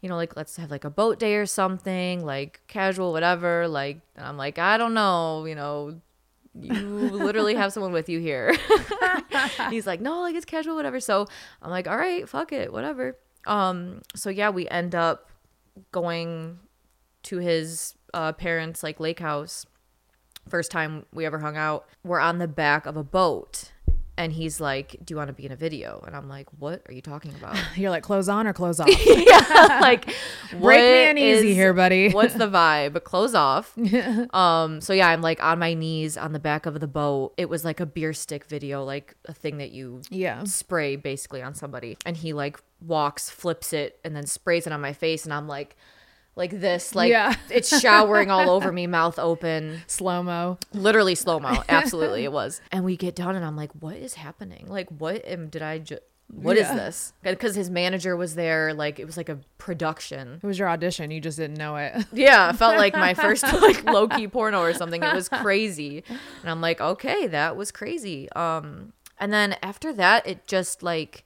You 0.01 0.09
know, 0.09 0.17
like 0.17 0.35
let's 0.35 0.57
have 0.57 0.69
like 0.69 0.83
a 0.83 0.91
boat 0.91 1.21
day 1.21 1.37
or 1.37 1.47
something, 1.47 2.27
like 2.27 2.61
casual, 2.67 3.12
whatever. 3.12 3.69
Like, 3.69 4.01
I'm 4.19 4.37
like, 4.37 4.59
I 4.59 4.77
don't 4.77 4.95
know, 4.95 5.45
you 5.45 5.55
know, 5.55 6.01
you 6.61 6.73
literally 6.75 7.55
have 7.55 7.73
someone 7.73 7.93
with 7.93 8.09
you 8.09 8.19
here. 8.19 8.55
He's 9.71 9.87
like, 9.87 10.01
no, 10.01 10.21
like 10.21 10.35
it's 10.35 10.45
casual, 10.45 10.77
whatever. 10.77 11.01
So 11.01 11.27
I'm 11.62 11.71
like, 11.71 11.89
all 11.89 11.97
right, 11.97 12.29
fuck 12.29 12.53
it, 12.53 12.73
whatever. 12.73 13.17
Um, 13.47 14.03
so 14.15 14.31
yeah, 14.31 14.51
we 14.51 14.69
end 14.69 14.95
up 14.95 15.31
going 15.91 16.59
to 17.25 17.39
his 17.39 17.95
uh, 18.12 18.33
parents' 18.33 18.83
like 18.83 19.01
lake 19.01 19.21
house. 19.21 19.67
First 20.49 20.71
time 20.71 21.07
we 21.12 21.25
ever 21.25 21.39
hung 21.39 21.57
out. 21.57 21.87
We're 22.05 22.21
on 22.21 22.39
the 22.39 22.49
back 22.49 22.87
of 22.87 22.97
a 22.97 23.05
boat, 23.05 23.72
and 24.23 24.33
he's 24.33 24.61
like, 24.61 24.97
"Do 25.05 25.12
you 25.12 25.17
want 25.19 25.29
to 25.29 25.35
be 25.35 25.45
in 25.47 25.52
a 25.52 25.57
video?" 25.57 26.02
And 26.07 26.17
I'm 26.17 26.29
like, 26.29 26.49
"What 26.59 26.83
are 26.88 26.93
you 26.95 27.02
talking 27.02 27.33
about?" 27.35 27.57
You're 27.76 27.91
like, 27.91 28.02
clothes 28.02 28.29
on 28.29 28.47
or 28.47 28.52
clothes 28.52 28.81
off? 28.81 28.88
yeah, 28.88 29.79
like 29.81 30.07
Break 30.61 30.81
me 30.81 31.11
uneasy 31.11 31.50
is- 31.50 31.57
here, 31.57 31.73
buddy. 31.75 32.11
What's 32.11 32.35
the 32.35 32.49
vibe? 32.49 33.02
Clothes 33.05 33.35
off. 33.35 33.76
um. 34.35 34.81
So 34.81 34.93
yeah, 34.93 35.09
I'm 35.09 35.21
like 35.23 35.43
on 35.43 35.59
my 35.59 35.75
knees 35.75 36.17
on 36.17 36.33
the 36.33 36.38
back 36.38 36.67
of 36.67 36.81
the 36.81 36.87
boat. 36.88 37.35
It 37.37 37.49
was 37.49 37.64
like 37.64 37.81
a 37.81 37.87
beer 37.87 38.12
stick 38.12 38.45
video, 38.47 38.85
like 38.85 39.14
a 39.26 39.33
thing 39.35 39.59
that 39.59 39.71
you 39.73 40.02
Yeah. 40.11 40.45
spray 40.45 40.97
basically 40.97 41.43
on 41.43 41.55
somebody, 41.55 41.97
and 42.07 42.17
he 42.17 42.33
like 42.33 42.61
walks, 42.81 43.31
flips 43.31 43.73
it, 43.73 43.99
and 44.05 44.14
then 44.17 44.26
sprays 44.26 44.67
it 44.67 44.73
on 44.73 44.81
my 44.81 44.93
face, 44.93 45.25
and 45.25 45.33
I'm 45.35 45.49
like. 45.49 45.76
Like 46.35 46.51
this, 46.61 46.95
like 46.95 47.11
Yeah. 47.11 47.35
it's 47.51 47.79
showering 47.81 48.31
all 48.31 48.49
over 48.51 48.73
me, 48.73 48.87
mouth 48.99 49.19
open, 49.19 49.83
Slow 49.87 50.23
mo. 50.23 50.59
literally 50.73 51.15
slow 51.15 51.39
mo. 51.39 51.62
Absolutely, 51.69 52.25
it 52.25 52.33
was. 52.33 52.61
And 52.71 52.85
we 52.85 52.97
get 52.97 53.15
done, 53.15 53.37
and 53.37 53.45
I'm 53.45 53.57
like, 53.57 53.71
"What 53.81 53.97
is 53.97 54.15
happening? 54.15 54.65
Like, 54.69 54.89
what 54.91 55.25
am 55.27 55.49
did 55.49 55.62
I 55.62 55.79
just 55.79 56.01
what 56.35 56.57
is 56.57 56.62
Yeah. 56.69 56.77
this? 56.77 57.12
Because 57.23 57.55
his 57.55 57.69
manager 57.69 58.17
was 58.17 58.35
there, 58.35 58.73
like 58.73 58.99
it 58.99 59.05
was 59.05 59.19
like 59.19 59.29
a 59.29 59.39
production. 59.59 60.41
It 60.43 60.47
was 60.47 60.59
your 60.59 60.69
audition. 60.71 61.11
You 61.11 61.21
just 61.21 61.37
didn't 61.37 61.59
know 61.59 61.77
it. 61.77 62.07
Yeah, 62.12 62.49
it 62.49 62.57
felt 62.57 62.79
like 62.79 62.95
my 62.95 63.12
first 63.12 63.43
like 63.61 63.85
low 63.85 64.09
key 64.09 64.29
porno 64.29 64.61
or 64.61 64.73
something. 64.73 65.03
It 65.03 65.15
was 65.15 65.29
crazy, 65.29 66.03
and 66.09 66.51
I'm 66.51 66.62
like, 66.62 66.81
okay, 66.81 67.27
that 67.27 67.57
was 67.57 67.71
crazy. 67.71 68.33
Um, 68.33 68.95
and 69.19 69.31
then 69.33 69.57
after 69.62 69.93
that, 69.93 70.27
it 70.27 70.47
just 70.47 70.83
like 70.83 71.25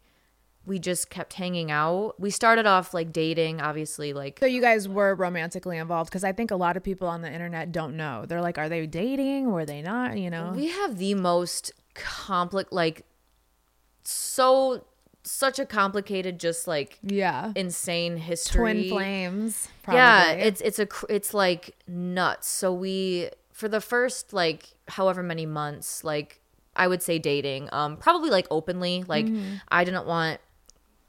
we 0.67 0.79
just 0.79 1.09
kept 1.11 1.35
hanging 1.35 1.71
out. 1.71 2.15
We 2.19 2.31
started 2.31 2.67
off 2.67 2.93
like 2.93 3.13
dating, 3.13 3.61
obviously, 3.61 4.13
like 4.13 4.39
So 4.41 4.47
you 4.47 4.61
guys 4.61 4.89
were 4.89 5.15
romantically 5.15 5.79
involved 5.79 6.11
because 6.11 6.25
I 6.25 6.33
think 6.33 6.51
a 6.51 6.57
lot 6.57 6.77
of 6.77 6.83
people 6.83 7.07
on 7.09 7.23
the 7.23 7.33
internet 7.33 7.73
don't 7.73 7.97
know. 7.97 8.25
They're 8.27 8.43
like, 8.43 8.59
are 8.59 8.69
they 8.69 8.87
dating? 8.87 9.53
Were 9.53 9.65
they 9.65 9.81
not? 9.81 10.19
You 10.19 10.31
know? 10.31 10.53
we 10.55 10.69
have 10.69 10.99
the 10.99 11.15
most 11.15 11.73
complex, 11.95 12.73
like 12.73 13.05
so 14.03 14.85
such 15.23 15.59
a 15.59 15.67
complicated, 15.67 16.39
just 16.39 16.67
like 16.67 16.99
yeah. 17.03 17.53
insane 17.55 18.17
history. 18.17 18.73
Twin 18.73 18.89
flames. 18.89 19.69
Probably. 19.83 19.99
Yeah, 19.99 20.31
it's 20.33 20.61
it's 20.61 20.79
a 20.79 20.89
it's 21.09 21.35
like 21.35 21.77
nuts. 21.87 22.49
So 22.49 22.73
we 22.73 23.31
for 23.53 23.69
the 23.69 23.81
first 23.81 24.33
like 24.33 24.75
however 24.89 25.23
many 25.23 25.47
months, 25.47 26.05
like 26.05 26.41
I 26.75 26.89
would 26.89 27.03
say 27.03 27.19
dating, 27.19 27.69
um, 27.73 27.97
probably 27.97 28.31
like 28.31 28.47
openly. 28.51 29.05
Like 29.07 29.27
I 29.69 29.85
didn't 29.85 30.07
want. 30.07 30.41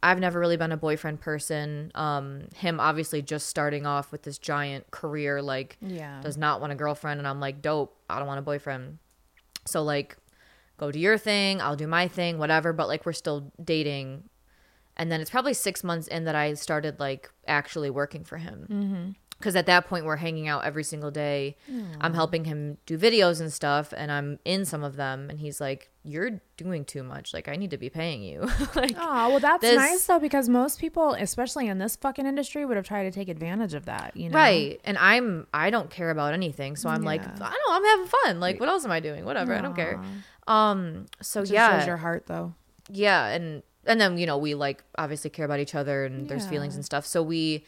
I've 0.04 0.20
never 0.20 0.40
really 0.40 0.58
been 0.58 0.72
a 0.72 0.78
boyfriend 0.78 1.20
person. 1.22 1.92
Um, 1.96 2.44
him 2.56 2.80
obviously 2.80 3.22
just 3.22 3.48
starting 3.48 3.86
off 3.86 4.12
with 4.12 4.24
this 4.24 4.38
giant 4.38 4.92
career, 4.92 5.42
like 5.42 5.78
Yeah. 5.82 6.22
does 6.22 6.38
not 6.38 6.62
want 6.62 6.72
a 6.72 6.76
girlfriend, 6.76 7.20
and 7.20 7.28
I'm 7.28 7.40
like, 7.40 7.62
dope. 7.62 7.96
I 8.10 8.20
don't 8.20 8.28
want 8.28 8.40
a 8.40 8.44
boyfriend. 8.44 9.00
So 9.66 9.84
like, 9.84 10.16
go 10.78 10.92
do 10.92 11.00
your 11.00 11.18
thing. 11.18 11.62
I'll 11.62 11.76
do 11.76 11.88
my 11.88 12.08
thing, 12.08 12.38
whatever. 12.38 12.74
But 12.74 12.88
like, 12.88 13.06
we're 13.06 13.14
still 13.14 13.52
dating 13.64 14.30
and 15.00 15.12
then 15.12 15.22
it's 15.22 15.30
probably 15.30 15.54
six 15.54 15.84
months 15.84 16.08
in 16.08 16.24
that 16.26 16.34
I 16.36 16.56
started 16.56 17.00
like 17.00 17.30
actually 17.48 17.90
working 17.92 18.24
for 18.24 18.38
him. 18.38 19.16
Because 19.40 19.56
at 19.56 19.68
that 19.68 19.88
point, 19.88 20.06
we're 20.06 20.16
hanging 20.16 20.48
out 20.48 20.66
every 20.66 20.84
single 20.84 21.12
day. 21.12 21.58
I'm 22.02 22.16
helping 22.16 22.46
him 22.46 22.78
do 22.88 22.98
videos 22.98 23.40
and 23.40 23.54
stuff, 23.54 23.94
and 23.96 24.12
I'm 24.12 24.40
in 24.46 24.66
some 24.66 24.84
of 24.84 24.96
them. 24.96 25.30
And 25.30 25.40
he's 25.40 25.62
like, 25.62 25.92
"You're 26.04 26.42
doing 26.58 26.84
too 26.86 27.04
much. 27.04 27.36
Like, 27.36 27.48
I 27.48 27.56
need 27.56 27.70
to 27.70 27.78
be 27.78 27.90
paying 27.90 28.24
you." 28.24 28.42
like, 28.76 28.96
Oh, 28.98 29.30
well, 29.30 29.40
that's 29.40 29.62
This- 29.62 29.76
nice 29.76 30.06
though 30.08 30.18
because 30.20 30.50
most 30.50 30.80
people, 30.80 31.14
especially 31.14 31.68
in 31.68 31.78
this 31.78 31.96
fucking 31.96 32.26
industry, 32.26 32.66
would 32.66 32.78
have 32.78 32.86
tried 32.88 33.04
to 33.04 33.12
take 33.12 33.30
advantage 33.30 33.76
of 33.76 33.86
that. 33.86 34.18
You 34.18 34.30
know, 34.32 34.36
right? 34.38 34.82
And 34.84 34.98
I'm 34.98 35.46
I 35.54 35.70
don't 35.70 35.92
care 35.92 36.10
about 36.10 36.34
anything, 36.34 36.76
so 36.76 36.90
I'm 36.90 37.04
like, 37.04 37.22
I 37.22 37.26
don't. 37.38 37.54
I'm 37.70 37.84
having 37.86 38.08
fun. 38.24 38.40
Like, 38.40 38.60
what 38.60 38.70
else 38.70 38.86
am 38.86 38.92
I 38.92 39.00
doing? 39.00 39.24
Whatever. 39.24 39.54
I 39.54 39.62
don't 39.62 39.76
care. 39.76 40.02
Um. 40.48 41.06
So 41.22 41.42
Just 41.42 41.52
yeah. 41.52 41.78
shows 41.80 41.88
your 41.88 41.98
heart 41.98 42.26
though. 42.28 42.54
yeah 42.90 43.28
and 43.28 43.62
and 43.86 44.00
then 44.02 44.18
you 44.18 44.26
know 44.26 44.38
we 44.38 44.56
like 44.56 44.84
obviously 44.98 45.30
care 45.30 45.46
about 45.46 45.60
each 45.60 45.76
other 45.76 46.06
and 46.06 46.28
there's 46.30 46.46
feelings 46.48 46.76
and 46.76 46.84
stuff 46.86 47.06
so 47.06 47.22
we 47.22 47.66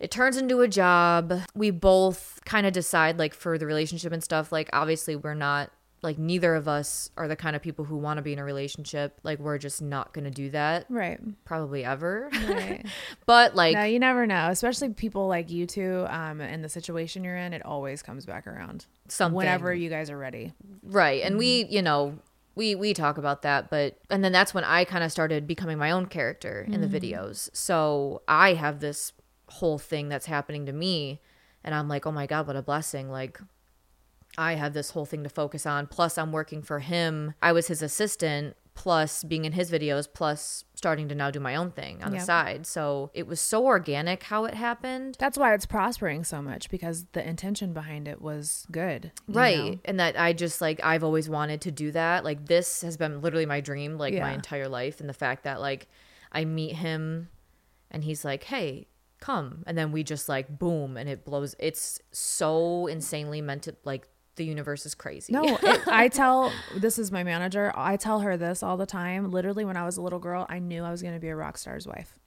it 0.00 0.10
turns 0.10 0.36
into 0.36 0.60
a 0.62 0.68
job 0.68 1.32
we 1.54 1.70
both 1.70 2.40
kind 2.44 2.66
of 2.66 2.72
decide 2.72 3.18
like 3.18 3.34
for 3.34 3.58
the 3.58 3.66
relationship 3.66 4.12
and 4.12 4.24
stuff 4.24 4.50
like 4.50 4.68
obviously 4.72 5.14
we're 5.14 5.34
not 5.34 5.70
like 6.02 6.16
neither 6.18 6.54
of 6.54 6.66
us 6.66 7.10
are 7.18 7.28
the 7.28 7.36
kind 7.36 7.54
of 7.54 7.60
people 7.60 7.84
who 7.84 7.94
want 7.98 8.16
to 8.16 8.22
be 8.22 8.32
in 8.32 8.38
a 8.38 8.44
relationship 8.44 9.20
like 9.22 9.38
we're 9.38 9.58
just 9.58 9.82
not 9.82 10.14
going 10.14 10.24
to 10.24 10.30
do 10.30 10.48
that 10.48 10.86
Right. 10.88 11.20
probably 11.44 11.84
ever 11.84 12.30
Right. 12.48 12.86
but 13.26 13.54
like 13.54 13.74
no, 13.74 13.84
you 13.84 13.98
never 13.98 14.26
know. 14.26 14.48
Especially 14.48 14.88
people 14.88 15.28
like 15.28 15.50
you 15.50 15.66
two, 15.66 16.06
um, 16.08 16.40
and 16.40 16.64
the 16.64 16.70
situation 16.70 17.22
you're 17.22 17.36
in, 17.36 17.52
it 17.52 17.62
always 17.66 18.02
comes 18.02 18.24
back 18.24 18.46
around. 18.46 18.86
something 19.08 19.36
Whenever 19.36 19.74
you 19.74 19.90
guys 19.90 20.08
are 20.08 20.16
ready. 20.18 20.54
right 20.82 21.22
and 21.22 21.36
we 21.36 21.64
Mm-hmm. 21.64 21.72
you 21.74 21.82
know 21.82 22.18
we 22.54 22.74
we 22.74 22.94
talk 22.94 23.18
about 23.18 23.42
that 23.42 23.68
but 23.70 23.98
and 24.08 24.24
then 24.24 24.32
that's 24.32 24.52
when 24.54 24.64
i 24.64 24.84
kind 24.84 25.04
of 25.04 25.12
started 25.12 25.46
becoming 25.46 25.76
my 25.78 25.90
own 25.90 26.06
character 26.06 26.66
in 26.68 26.80
the 26.80 26.86
Mm-hmm. 26.86 26.96
videos 26.96 27.50
so 27.54 28.22
i 28.26 28.54
have 28.54 28.80
this 28.80 29.12
whole 29.50 29.78
thing 29.78 30.08
that's 30.08 30.26
happening 30.26 30.66
to 30.66 30.72
me. 30.72 31.20
And 31.62 31.74
i'm 31.74 31.88
like 31.88 32.06
oh 32.06 32.12
my 32.12 32.26
god 32.26 32.46
what 32.46 32.56
a 32.56 32.62
blessing. 32.62 33.10
Like 33.10 33.40
i 34.38 34.54
have 34.54 34.72
this 34.72 34.90
whole 34.90 35.06
thing 35.06 35.22
to 35.24 35.28
focus 35.28 35.66
on. 35.66 35.86
Plus 35.86 36.16
i'm 36.18 36.32
working 36.32 36.62
for 36.62 36.78
him. 36.80 37.34
I 37.42 37.52
was 37.52 37.68
his 37.68 37.82
assistant 37.82 38.56
plus 38.74 39.24
being 39.24 39.44
in 39.44 39.52
his 39.52 39.70
videos 39.70 40.08
plus 40.10 40.64
starting 40.74 41.06
to 41.06 41.14
now 41.14 41.30
do 41.30 41.38
my 41.38 41.54
own 41.54 41.70
thing 41.70 42.02
on 42.02 42.12
the 42.12 42.20
side. 42.20 42.64
So 42.64 43.10
it 43.12 43.26
was 43.26 43.38
so 43.38 43.66
organic 43.66 44.22
how 44.22 44.46
it 44.46 44.54
happened. 44.54 45.16
That's 45.18 45.36
why 45.36 45.52
it's 45.52 45.66
prospering 45.66 46.24
so 46.24 46.40
much 46.40 46.70
because 46.70 47.04
the 47.12 47.26
intention 47.28 47.74
behind 47.74 48.08
it 48.08 48.22
was 48.22 48.66
good. 48.70 49.12
right. 49.28 49.58
know? 49.58 49.78
and 49.84 50.00
that 50.00 50.18
i 50.18 50.32
just 50.32 50.62
like 50.62 50.80
i've 50.82 51.04
always 51.04 51.28
wanted 51.28 51.60
to 51.62 51.70
do 51.70 51.90
that. 51.92 52.24
Like 52.24 52.46
this 52.46 52.80
has 52.80 52.96
been 52.96 53.20
literally 53.20 53.44
my 53.44 53.60
dream 53.60 53.98
like 53.98 54.14
my 54.14 54.32
entire 54.32 54.68
life. 54.68 55.00
And 55.00 55.08
the 55.08 55.14
fact 55.14 55.44
that 55.44 55.60
like 55.60 55.88
i 56.32 56.46
meet 56.46 56.76
him 56.76 57.28
and 57.90 58.04
he's 58.04 58.24
like 58.24 58.44
hey 58.44 58.86
come 59.20 59.62
and 59.66 59.76
then 59.76 59.92
we 59.92 60.02
just 60.02 60.28
like 60.28 60.58
boom 60.58 60.96
and 60.96 61.08
it 61.08 61.24
blows 61.24 61.54
it's 61.58 62.00
so 62.10 62.86
insanely 62.86 63.40
meant 63.40 63.62
to 63.62 63.76
like 63.84 64.08
the 64.36 64.44
universe 64.44 64.86
is 64.86 64.94
crazy 64.94 65.32
No, 65.32 65.42
it, 65.44 65.80
I 65.86 66.08
tell 66.08 66.50
this 66.74 66.98
is 66.98 67.12
my 67.12 67.22
manager. 67.22 67.72
I 67.76 67.96
tell 67.96 68.20
her 68.20 68.38
this 68.38 68.62
all 68.62 68.78
the 68.78 68.86
time. 68.86 69.30
Literally, 69.30 69.66
when 69.66 69.76
I 69.76 69.84
was 69.84 69.98
a 69.98 70.02
little 70.02 70.18
girl, 70.18 70.46
I 70.48 70.60
knew 70.60 70.82
I 70.82 70.90
was 70.90 71.02
going 71.02 71.12
to 71.12 71.20
be 71.20 71.28
a 71.28 71.36
rock 71.36 71.58
star's 71.58 71.86
wife. 71.86 72.18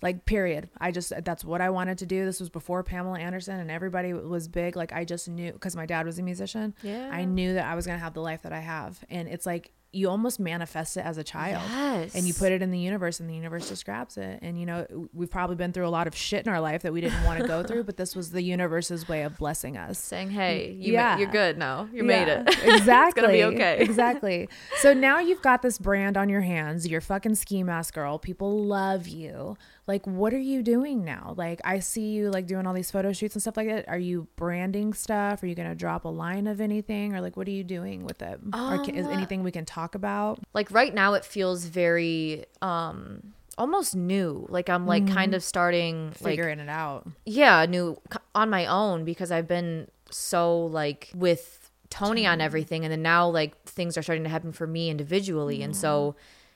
Like, 0.00 0.24
period. 0.24 0.70
I 0.80 0.92
just 0.92 1.12
that's 1.24 1.44
what 1.44 1.60
I 1.60 1.68
wanted 1.68 1.98
to 1.98 2.06
do. 2.06 2.24
This 2.24 2.40
was 2.40 2.48
before 2.48 2.82
Pamela 2.84 3.18
Anderson 3.18 3.60
and 3.60 3.70
everybody 3.70 4.14
was 4.14 4.48
big. 4.48 4.76
Like, 4.76 4.92
I 4.94 5.04
just 5.04 5.28
knew 5.28 5.52
because 5.52 5.76
my 5.76 5.84
dad 5.84 6.06
was 6.06 6.18
a 6.18 6.22
musician. 6.22 6.74
Yeah. 6.82 7.10
I 7.12 7.26
knew 7.26 7.52
that 7.54 7.66
I 7.66 7.74
was 7.74 7.84
going 7.84 7.98
to 7.98 8.02
have 8.02 8.14
the 8.14 8.22
life 8.22 8.42
that 8.42 8.52
I 8.52 8.60
have, 8.60 9.04
and 9.10 9.28
it's 9.28 9.44
like 9.44 9.72
you 9.92 10.08
almost 10.10 10.38
manifest 10.38 10.96
it 10.98 11.04
as 11.04 11.16
a 11.16 11.24
child. 11.24 11.62
Yes. 11.70 12.14
And 12.14 12.26
you 12.26 12.34
put 12.34 12.52
it 12.52 12.60
in 12.60 12.70
the 12.70 12.78
universe, 12.78 13.20
and 13.20 13.28
the 13.30 13.34
universe 13.34 13.70
just 13.70 13.84
grabs 13.86 14.18
it. 14.18 14.38
And 14.42 14.60
you 14.60 14.66
know, 14.66 15.08
we've 15.14 15.30
probably 15.30 15.56
been 15.56 15.72
through 15.72 15.86
a 15.86 15.90
lot 15.90 16.06
of 16.06 16.14
shit 16.14 16.46
in 16.46 16.52
our 16.52 16.60
life 16.60 16.82
that 16.82 16.92
we 16.92 17.00
didn't 17.00 17.24
want 17.24 17.40
to 17.40 17.46
go 17.48 17.62
through, 17.62 17.84
but 17.84 17.96
this 17.96 18.14
was 18.14 18.30
the 18.30 18.42
universe's 18.42 19.08
way 19.08 19.22
of 19.22 19.38
blessing 19.38 19.76
us. 19.78 19.98
saying 19.98 20.30
hey 20.30 20.72
you 20.78 20.92
Yeah. 20.92 21.14
ma- 21.14 21.20
you're 21.20 21.30
good 21.30 21.56
now 21.58 21.88
you 21.92 22.04
made 22.04 22.28
it 22.28 22.46
Exactly. 22.64 23.28
be 23.32 23.44
okay. 23.44 23.78
exactly. 23.80 24.48
So 24.76 24.92
now 24.92 25.20
you've 25.20 25.42
got 25.42 25.62
this 25.62 25.78
brand 25.78 26.16
on 26.18 26.28
your 26.28 26.42
hands. 26.42 26.86
You're 26.86 27.00
fucking 27.00 27.34
ski 27.36 27.62
mask 27.62 27.94
girl. 27.94 28.18
People 28.18 28.64
love 28.64 29.08
you. 29.08 29.56
Like, 29.86 30.06
what 30.06 30.34
are 30.34 30.38
you 30.38 30.62
doing 30.62 31.02
now? 31.02 31.32
Like, 31.38 31.62
I 31.64 31.78
see 31.78 32.10
you 32.10 32.30
like 32.30 32.46
doing 32.46 32.66
all 32.66 32.74
these 32.74 32.90
photo 32.90 33.10
shoots 33.14 33.34
and 33.34 33.40
stuff 33.40 33.56
like 33.56 33.68
that. 33.68 33.88
Are 33.88 33.98
you 33.98 34.28
branding 34.36 34.92
stuff? 34.92 35.42
Are 35.42 35.46
you 35.46 35.54
gonna 35.54 35.74
drop 35.74 36.04
a 36.04 36.08
line 36.10 36.46
of 36.46 36.60
anything, 36.60 37.14
or 37.16 37.22
like, 37.22 37.38
what 37.38 37.48
are 37.48 37.52
you 37.52 37.64
doing 37.64 38.04
with 38.04 38.20
it? 38.20 38.38
or 38.52 38.84
can, 38.84 38.94
is 38.96 39.06
Um, 39.06 39.12
anything 39.12 39.42
we 39.42 39.50
can 39.50 39.64
talk 39.64 39.77
about? 39.94 40.38
like 40.54 40.70
right 40.70 40.94
now 40.94 41.14
it 41.14 41.24
feels 41.24 41.64
very 41.64 42.44
um 42.62 43.32
almost 43.56 43.96
new 43.96 44.46
like 44.48 44.68
i'm 44.70 44.86
like 44.86 45.06
kind 45.08 45.34
of 45.34 45.42
starting 45.42 46.06
like 46.20 46.36
Figuring 46.36 46.60
it 46.60 46.68
out. 46.68 47.08
yeah 47.26 47.66
new 47.66 48.00
on 48.34 48.48
my 48.50 48.66
own 48.66 49.04
because 49.04 49.32
i've 49.32 49.48
been 49.48 49.88
so 50.10 50.66
like 50.66 51.10
with 51.14 51.70
tony 51.90 52.24
on 52.24 52.40
everything 52.40 52.84
and 52.84 52.92
then 52.92 53.02
now 53.02 53.28
like 53.28 53.60
things 53.64 53.96
are 53.98 54.02
starting 54.02 54.22
to 54.22 54.30
happen 54.30 54.52
for 54.52 54.66
me 54.66 54.90
individually 54.90 55.60
and 55.62 55.74
so 55.74 56.14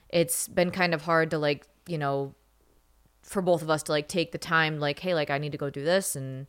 it's 0.09 0.47
been 0.47 0.71
kind 0.71 0.93
of 0.93 1.01
hard 1.01 1.29
to 1.31 1.37
like 1.37 1.67
you 1.87 1.97
know 1.97 2.33
for 3.21 3.41
both 3.41 3.61
of 3.61 3.69
us 3.69 3.83
to 3.83 3.91
like 3.91 4.07
take 4.07 4.31
the 4.31 4.37
time 4.37 4.79
like 4.79 4.99
hey 4.99 5.13
like 5.13 5.29
i 5.29 5.37
need 5.37 5.51
to 5.51 5.57
go 5.57 5.69
do 5.69 5.83
this 5.83 6.15
and 6.15 6.47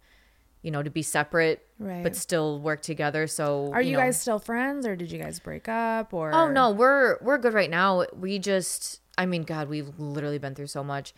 you 0.63 0.71
know 0.71 0.83
to 0.83 0.91
be 0.91 1.03
separate 1.03 1.67
Right. 1.79 2.03
but 2.05 2.15
still 2.15 2.61
work 2.61 2.83
together 2.83 3.27
so 3.27 3.71
Are 3.73 3.83
you, 3.83 3.93
know. 3.95 3.99
guys 3.99 4.21
still 4.21 4.39
friends, 4.39 4.87
or 4.87 4.95
did 4.95 5.11
you 5.11 5.19
guys 5.19 5.41
break 5.41 5.69
up? 5.69 6.15
Or 6.15 6.33
Oh 6.33 6.49
no, 6.51 6.71
we're 6.71 7.19
we're 7.21 7.39
good 7.39 7.53
right 7.55 7.71
now. 7.71 8.05
We 8.17 8.39
just 8.39 9.01
I 9.19 9.27
mean, 9.27 9.43
God, 9.43 9.69
we've 9.69 9.99
literally 9.99 10.39
been 10.39 10.55
through 10.55 10.69
so 10.69 10.85
much. 10.85 11.13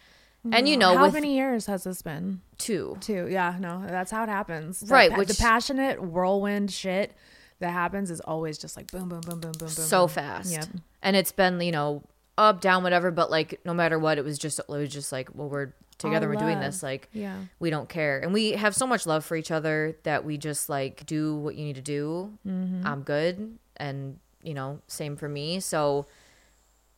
And 0.52 0.68
you 0.68 0.76
know, 0.76 0.96
how 0.96 1.10
many 1.10 1.34
years 1.36 1.66
has 1.66 1.84
this 1.84 2.02
been? 2.02 2.40
two. 2.56 2.96
two. 3.00 3.26
Yeah, 3.28 3.56
no, 3.58 3.84
that's 3.86 4.10
how 4.12 4.22
it 4.22 4.28
happens. 4.28 4.80
That 4.80 4.90
Right, 4.90 5.10
pa- 5.10 5.18
which- 5.18 5.28
the 5.28 5.34
passionate 5.34 6.00
whirlwind 6.00 6.70
shit 6.70 7.12
that 7.58 7.70
happens 7.72 8.10
is 8.10 8.20
always 8.20 8.56
just 8.56 8.76
like 8.76 8.90
boom, 8.92 9.08
boom, 9.08 9.20
boom, 9.22 9.40
boom, 9.40 9.52
boom, 9.52 9.58
boom. 9.58 9.68
So 9.68 10.02
boom. 10.06 10.08
fast. 10.14 10.52
Yep. 10.52 10.66
And 11.02 11.16
it's 11.16 11.32
been, 11.32 11.60
you 11.60 11.72
know, 11.72 12.02
up, 12.38 12.60
down, 12.60 12.82
whatever, 12.82 13.10
but 13.10 13.30
like 13.30 13.60
no 13.64 13.74
matter 13.74 13.98
what, 13.98 14.18
it 14.18 14.24
was 14.24 14.38
just 14.38 14.58
it 14.58 14.68
was 14.68 14.90
just 14.92 15.10
like, 15.10 15.30
well, 15.34 15.48
we're 15.48 15.72
together, 15.98 16.28
we're 16.28 16.36
doing 16.36 16.60
this. 16.60 16.82
Like 16.82 17.08
Yeah. 17.12 17.36
we 17.58 17.70
don't 17.70 17.88
care. 17.88 18.18
And 18.20 18.32
we 18.32 18.52
have 18.52 18.74
so 18.74 18.86
much 18.86 19.06
love 19.06 19.24
for 19.24 19.36
each 19.36 19.50
other 19.50 19.96
that 20.02 20.24
we 20.24 20.38
just 20.38 20.68
like 20.68 21.06
do 21.06 21.36
what 21.36 21.54
you 21.56 21.64
need 21.64 21.76
to 21.76 21.82
do. 21.82 22.38
Mm-hmm. 22.46 22.86
I'm 22.86 23.02
good. 23.02 23.58
And, 23.76 24.18
you 24.42 24.54
know, 24.54 24.80
same 24.86 25.16
for 25.16 25.28
me. 25.28 25.60
So 25.60 26.06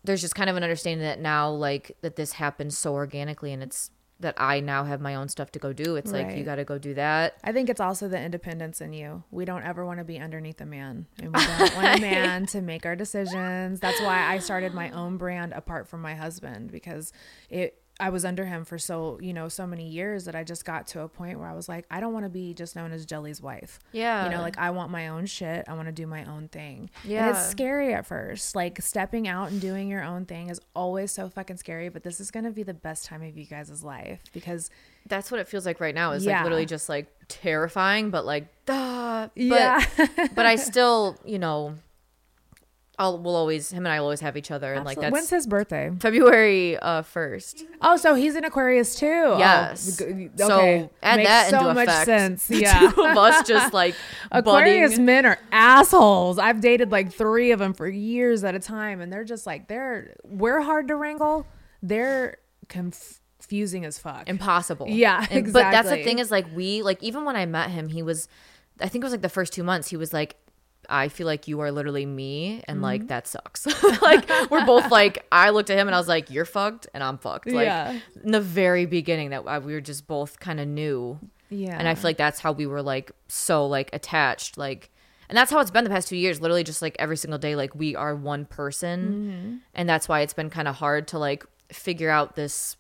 there's 0.04 0.20
just 0.20 0.34
kind 0.34 0.48
of 0.48 0.56
an 0.56 0.62
understanding 0.62 1.04
that 1.06 1.20
now, 1.20 1.50
like, 1.50 1.96
that 2.02 2.16
this 2.16 2.32
happens 2.32 2.78
so 2.78 2.94
organically 2.94 3.52
and 3.52 3.62
it's 3.62 3.90
that 4.20 4.34
I 4.36 4.58
now 4.58 4.82
have 4.82 5.00
my 5.00 5.14
own 5.14 5.28
stuff 5.28 5.52
to 5.52 5.60
go 5.60 5.72
do. 5.72 5.94
It's 5.94 6.10
like, 6.10 6.36
you 6.36 6.42
got 6.42 6.56
to 6.56 6.64
go 6.64 6.76
do 6.76 6.94
that. 6.94 7.36
I 7.44 7.52
think 7.52 7.68
it's 7.70 7.80
also 7.80 8.08
the 8.08 8.20
independence 8.20 8.80
in 8.80 8.92
you. 8.92 9.22
We 9.30 9.44
don't 9.44 9.62
ever 9.62 9.84
want 9.84 9.98
to 10.00 10.04
be 10.04 10.18
underneath 10.18 10.60
a 10.60 10.66
man, 10.66 11.06
and 11.20 11.32
we 11.32 11.40
don't 11.44 11.76
want 11.76 11.98
a 11.98 12.00
man 12.00 12.46
to 12.46 12.60
make 12.60 12.84
our 12.84 12.96
decisions. 12.96 13.78
That's 13.78 14.00
why 14.00 14.26
I 14.26 14.38
started 14.40 14.74
my 14.74 14.90
own 14.90 15.18
brand 15.18 15.52
apart 15.52 15.86
from 15.86 16.02
my 16.02 16.14
husband 16.16 16.72
because 16.72 17.12
it. 17.48 17.80
I 18.00 18.10
was 18.10 18.24
under 18.24 18.44
him 18.44 18.64
for 18.64 18.78
so, 18.78 19.18
you 19.20 19.32
know, 19.32 19.48
so 19.48 19.66
many 19.66 19.88
years 19.88 20.24
that 20.26 20.36
I 20.36 20.44
just 20.44 20.64
got 20.64 20.86
to 20.88 21.00
a 21.00 21.08
point 21.08 21.38
where 21.40 21.48
I 21.48 21.52
was 21.54 21.68
like, 21.68 21.84
I 21.90 21.98
don't 21.98 22.12
want 22.12 22.26
to 22.26 22.30
be 22.30 22.54
just 22.54 22.76
known 22.76 22.92
as 22.92 23.04
Jelly's 23.04 23.42
wife. 23.42 23.80
Yeah. 23.90 24.24
You 24.24 24.30
know, 24.30 24.40
like 24.40 24.56
I 24.56 24.70
want 24.70 24.92
my 24.92 25.08
own 25.08 25.26
shit. 25.26 25.64
I 25.66 25.74
want 25.74 25.86
to 25.86 25.92
do 25.92 26.06
my 26.06 26.24
own 26.24 26.46
thing. 26.48 26.90
And 27.02 27.10
Yeah. 27.12 27.30
it's 27.30 27.48
scary 27.48 27.92
at 27.94 28.06
first. 28.06 28.54
Like 28.54 28.80
stepping 28.82 29.26
out 29.26 29.50
and 29.50 29.60
doing 29.60 29.88
your 29.88 30.04
own 30.04 30.26
thing 30.26 30.48
is 30.48 30.60
always 30.76 31.10
so 31.10 31.28
fucking 31.28 31.56
scary, 31.56 31.88
but 31.88 32.04
this 32.04 32.20
is 32.20 32.30
going 32.30 32.44
to 32.44 32.52
be 32.52 32.62
the 32.62 32.72
best 32.74 33.04
time 33.04 33.22
of 33.22 33.36
you 33.36 33.44
guys' 33.46 33.82
life 33.82 34.20
because 34.32 34.70
That's 35.06 35.30
what 35.30 35.40
it 35.40 35.48
feels 35.48 35.64
like 35.66 35.80
right 35.80 35.94
now. 35.94 36.12
Is 36.12 36.24
Yeah. 36.24 36.36
like 36.36 36.44
literally 36.44 36.66
just 36.66 36.88
like 36.88 37.06
terrifying, 37.28 38.10
but 38.10 38.24
like 38.26 38.46
duh. 38.66 39.28
But, 39.28 39.30
Yeah. 39.34 39.84
but 40.34 40.46
I 40.46 40.56
still, 40.56 41.16
you 41.24 41.38
know, 41.38 41.74
I'll 42.98 43.16
we'll 43.18 43.36
always 43.36 43.70
him 43.70 43.86
and 43.86 43.92
I 43.92 44.00
will 44.00 44.06
always 44.06 44.20
have 44.20 44.36
each 44.36 44.50
other, 44.50 44.74
and 44.74 44.84
like 44.84 44.98
that's 45.00 45.12
when's 45.12 45.30
his 45.30 45.46
birthday? 45.46 45.90
February 46.00 46.76
uh 46.78 47.02
first. 47.02 47.64
Oh, 47.80 47.96
so 47.96 48.14
he's 48.14 48.34
an 48.34 48.44
Aquarius 48.44 48.96
too. 48.96 49.06
Oh, 49.06 49.38
Yes. 49.38 49.98
g- 49.98 50.30
So 50.36 50.58
okay. 50.58 50.90
add 51.02 51.16
Makes 51.18 51.28
that 51.28 51.50
so 51.50 51.58
into 51.60 51.74
much 51.74 51.88
effect. 51.88 52.04
sense. 52.06 52.46
The 52.48 52.60
Yeah. 52.60 52.90
two 52.90 53.04
of 53.04 53.16
us 53.16 53.46
just 53.46 53.72
like 53.72 53.94
Aquarius 54.32 54.90
budding. 54.92 55.04
men 55.04 55.26
are 55.26 55.38
assholes. 55.52 56.38
I've 56.40 56.60
dated 56.60 56.90
like 56.90 57.12
three 57.12 57.52
of 57.52 57.60
them 57.60 57.72
for 57.72 57.86
years 57.88 58.42
at 58.42 58.54
a 58.56 58.58
time, 58.60 59.00
and 59.00 59.12
they're 59.12 59.24
just 59.24 59.46
like 59.46 59.68
they're 59.68 60.16
we're 60.24 60.60
hard 60.60 60.88
to 60.88 60.96
wrangle. 60.96 61.46
They're 61.82 62.38
confusing 62.68 63.84
as 63.84 63.98
fuck. 63.98 64.28
impossible. 64.28 64.86
Yeah, 64.88 65.24
And- 65.30 65.52
But 65.52 65.70
that's 65.70 65.88
the 65.88 66.02
thing 66.02 66.18
is 66.18 66.30
like 66.30 66.46
we 66.54 66.82
like 66.82 67.02
even 67.02 67.24
when 67.24 67.36
I 67.36 67.46
met 67.46 67.70
him, 67.70 67.88
he 67.88 68.02
was, 68.02 68.28
I 68.80 68.88
think 68.88 69.02
it 69.02 69.06
was 69.06 69.12
like 69.12 69.22
the 69.22 69.28
first 69.28 69.52
two 69.52 69.62
months. 69.62 69.88
He 69.88 69.96
was 69.96 70.12
like, 70.12 70.36
I 70.88 71.08
feel 71.08 71.26
like 71.26 71.46
you 71.48 71.60
are 71.60 71.70
literally 71.70 72.06
me, 72.06 72.62
and 72.66 72.80
like 72.82 73.00
Mm-hmm. 73.02 73.08
that 73.08 73.26
sucks. 73.26 73.66
like 74.02 74.28
we're 74.50 74.64
both 74.64 74.90
like, 75.00 75.26
I 75.30 75.50
looked 75.50 75.70
at 75.70 75.78
him 75.78 75.86
and 75.88 75.94
I 75.94 75.98
was 75.98 76.08
like, 76.08 76.30
you're 76.30 76.44
fucked, 76.44 76.86
and 76.94 77.02
I'm 77.02 77.18
fucked. 77.18 77.46
Like 77.46 77.66
Yeah. 77.66 77.98
in 78.24 78.32
the 78.32 78.40
very 78.40 78.86
beginning, 78.86 79.30
that 79.30 79.42
I, 79.46 79.58
we 79.58 79.72
were 79.74 79.80
just 79.80 80.06
both 80.06 80.40
kind 80.40 80.60
of 80.60 80.66
new. 80.68 81.18
yeah, 81.50 81.76
and 81.78 81.86
I 81.88 81.94
feel 81.94 82.04
like 82.04 82.16
that's 82.16 82.40
how 82.40 82.52
we 82.52 82.66
were 82.66 82.82
like 82.82 83.12
so 83.28 83.66
like 83.66 83.90
attached, 83.92 84.56
like. 84.58 84.90
And 85.30 85.36
that's 85.36 85.50
how 85.50 85.60
it's 85.60 85.70
been 85.70 85.84
the 85.84 85.90
past 85.90 86.08
two 86.08 86.16
years. 86.16 86.40
Literally, 86.40 86.64
just 86.64 86.80
like 86.80 86.96
every 86.98 87.18
single 87.18 87.38
day, 87.38 87.54
like 87.54 87.74
we 87.74 87.94
are 87.94 88.14
one 88.16 88.46
person, 88.46 88.98
Mm-hmm. 89.12 89.56
and 89.74 89.86
that's 89.88 90.08
why 90.08 90.20
it's 90.22 90.32
been 90.32 90.48
kind 90.48 90.66
of 90.66 90.76
hard 90.76 91.06
to 91.08 91.18
like 91.18 91.44
figure 91.70 92.08
out 92.08 92.34
this 92.34 92.76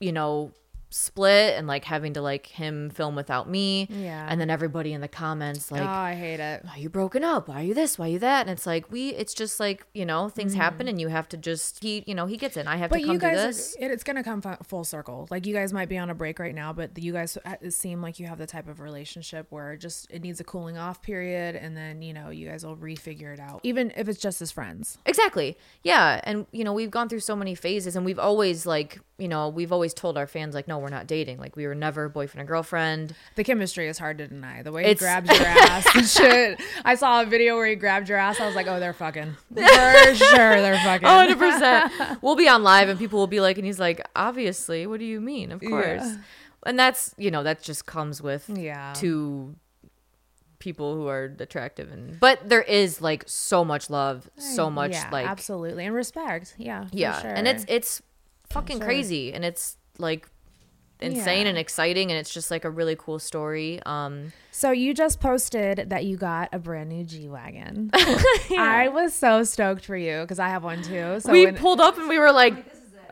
you 0.00 0.10
know, 0.12 0.50
split 0.96 1.54
and 1.56 1.66
like 1.66 1.84
having 1.84 2.14
to 2.14 2.22
like 2.22 2.46
him 2.46 2.90
film 2.90 3.14
without 3.14 3.48
me. 3.48 3.88
Yeah. 3.90 4.26
And 4.28 4.40
then 4.40 4.50
everybody 4.50 4.92
in 4.92 5.00
the 5.00 5.08
comments 5.08 5.70
like, 5.70 5.82
oh, 5.82 5.86
I 5.86 6.14
hate 6.14 6.40
it. 6.40 6.64
why 6.64 6.72
are 6.72 6.78
you 6.78 6.88
broken 6.88 7.22
up? 7.22 7.48
Why 7.48 7.60
are 7.60 7.64
you 7.64 7.74
this? 7.74 7.98
Why 7.98 8.06
are 8.06 8.12
you 8.12 8.18
that? 8.20 8.42
And 8.42 8.50
it's 8.50 8.66
like 8.66 8.90
we 8.90 9.10
it's 9.10 9.34
just 9.34 9.60
like, 9.60 9.86
you 9.94 10.04
know, 10.04 10.28
things 10.28 10.54
happen 10.54 10.88
and 10.88 11.00
you 11.00 11.08
have 11.08 11.28
to 11.30 11.36
just 11.36 11.82
he 11.82 12.02
you 12.06 12.14
know, 12.14 12.26
he 12.26 12.36
gets 12.36 12.56
it. 12.56 12.60
And 12.60 12.68
I 12.68 12.76
have. 12.76 12.90
But 12.90 12.98
to 12.98 13.04
come 13.04 13.12
you 13.12 13.18
guys, 13.18 13.36
to 13.36 13.46
this. 13.46 13.76
it, 13.78 13.90
it's 13.90 14.04
gonna 14.04 14.24
come 14.24 14.40
fu- 14.40 14.64
full 14.64 14.84
circle. 14.84 15.28
Like 15.30 15.46
you 15.46 15.54
guys 15.54 15.72
might 15.72 15.88
be 15.88 15.98
on 15.98 16.10
a 16.10 16.14
break 16.14 16.38
right 16.38 16.54
now, 16.54 16.72
but 16.72 16.96
you 16.98 17.12
guys 17.12 17.36
uh, 17.44 17.56
seem 17.70 18.00
like 18.00 18.18
you 18.18 18.26
have 18.26 18.38
the 18.38 18.46
type 18.46 18.68
of 18.68 18.80
relationship 18.80 19.46
where 19.50 19.72
it 19.72 19.78
just 19.78 20.10
it 20.10 20.22
needs 20.22 20.40
a 20.40 20.44
cooling 20.44 20.78
off 20.78 21.02
period, 21.02 21.56
and 21.56 21.76
then 21.76 22.02
you 22.02 22.12
know 22.12 22.30
you 22.30 22.48
guys 22.48 22.64
will 22.64 22.76
refigure 22.76 23.32
it 23.32 23.40
out, 23.40 23.60
even 23.62 23.92
if 23.96 24.08
it's 24.08 24.20
just 24.20 24.40
as 24.40 24.50
friends. 24.50 24.98
Exactly. 25.06 25.56
Yeah. 25.82 26.20
And 26.24 26.46
you 26.52 26.64
know, 26.64 26.72
we've 26.72 26.90
gone 26.90 27.08
through 27.08 27.20
so 27.20 27.36
many 27.36 27.54
phases 27.54 27.96
and 27.96 28.04
we've 28.04 28.18
always 28.18 28.66
like, 28.66 29.00
you 29.18 29.28
know, 29.28 29.48
we've 29.48 29.72
always 29.72 29.94
told 29.94 30.16
our 30.18 30.26
fans 30.26 30.54
like, 30.54 30.68
no, 30.68 30.78
we're 30.86 30.90
not 30.96 31.08
dating. 31.08 31.38
Like 31.38 31.56
we 31.56 31.66
were 31.66 31.74
never 31.74 32.08
boyfriend 32.08 32.40
and 32.42 32.48
girlfriend. 32.48 33.12
The 33.34 33.42
chemistry 33.42 33.88
is 33.88 33.98
hard 33.98 34.18
to 34.18 34.28
deny. 34.28 34.62
The 34.62 34.70
way 34.70 34.84
he 34.84 34.90
It's- 34.90 35.00
grabs 35.00 35.28
your 35.36 35.46
ass 35.48 35.86
and 35.96 36.06
shit. 36.06 36.60
I 36.84 36.94
saw 36.94 37.22
a 37.22 37.26
video 37.26 37.56
where 37.56 37.66
he 37.66 37.74
grabbed 37.74 38.08
your 38.08 38.18
ass. 38.18 38.38
I 38.40 38.46
was 38.46 38.54
like, 38.54 38.68
oh, 38.68 38.78
they're 38.78 38.92
fucking. 38.92 39.34
For 39.52 39.60
sure, 40.14 40.60
they're 40.62 40.78
fucking. 40.78 41.08
Oh, 41.08 41.26
100%. 41.28 42.22
we'll 42.22 42.36
be 42.36 42.48
on 42.48 42.62
live 42.62 42.88
and 42.88 42.98
people 42.98 43.18
will 43.18 43.26
be 43.26 43.40
like, 43.40 43.58
and 43.58 43.66
he's 43.66 43.80
like, 43.80 44.00
obviously, 44.14 44.86
what 44.86 45.00
do 45.00 45.04
you 45.06 45.20
mean? 45.20 45.50
Of 45.50 45.60
course. 45.60 46.02
Yeah. 46.04 46.16
And 46.64 46.78
that's, 46.78 47.14
you 47.18 47.30
know, 47.32 47.42
that 47.42 47.62
just 47.62 47.86
comes 47.86 48.22
with 48.22 48.48
Yeah. 48.48 48.92
two 48.94 49.56
people 50.58 50.94
who 50.94 51.06
are 51.06 51.34
attractive 51.38 51.92
and 51.92 52.18
but 52.18 52.48
there 52.48 52.62
is 52.62 53.02
like 53.02 53.22
so 53.26 53.62
much 53.62 53.90
love 53.90 54.28
so 54.38 54.70
much 54.70 54.92
yeah, 54.92 55.08
like 55.12 55.26
absolutely 55.26 55.84
and 55.84 55.94
respect. 55.94 56.54
Yeah, 56.56 56.86
for 56.86 56.96
yeah 56.96 57.20
sure. 57.20 57.30
and 57.30 57.46
it's 57.46 57.64
it's 57.68 58.02
fucking 58.48 58.78
Sure. 58.78 58.86
crazy 58.86 59.32
and 59.34 59.44
it's 59.44 59.76
like 59.98 60.26
insane 61.00 61.42
Yeah. 61.42 61.50
and 61.50 61.58
exciting 61.58 62.10
and 62.10 62.18
it's 62.18 62.32
just 62.32 62.50
like 62.50 62.64
a 62.64 62.70
really 62.70 62.96
cool 62.96 63.18
story 63.18 63.80
um 63.84 64.32
So 64.50 64.70
you 64.70 64.94
just 64.94 65.20
posted 65.20 65.90
that 65.90 66.04
you 66.06 66.16
got 66.16 66.48
a 66.52 66.58
brand 66.58 66.88
new 66.88 67.04
G 67.04 67.28
wagon. 67.28 67.90
I 67.94 68.88
was 68.92 69.12
so 69.12 69.44
stoked 69.44 69.84
for 69.84 69.96
you 69.96 70.22
because 70.22 70.38
I 70.38 70.48
have 70.48 70.64
one 70.64 70.82
too. 70.82 71.20
So 71.20 71.32
we 71.32 71.44
when, 71.44 71.56
pulled 71.56 71.80
up 71.80 71.98
and 71.98 72.08
we 72.08 72.18
were 72.18 72.32
like 72.32 72.64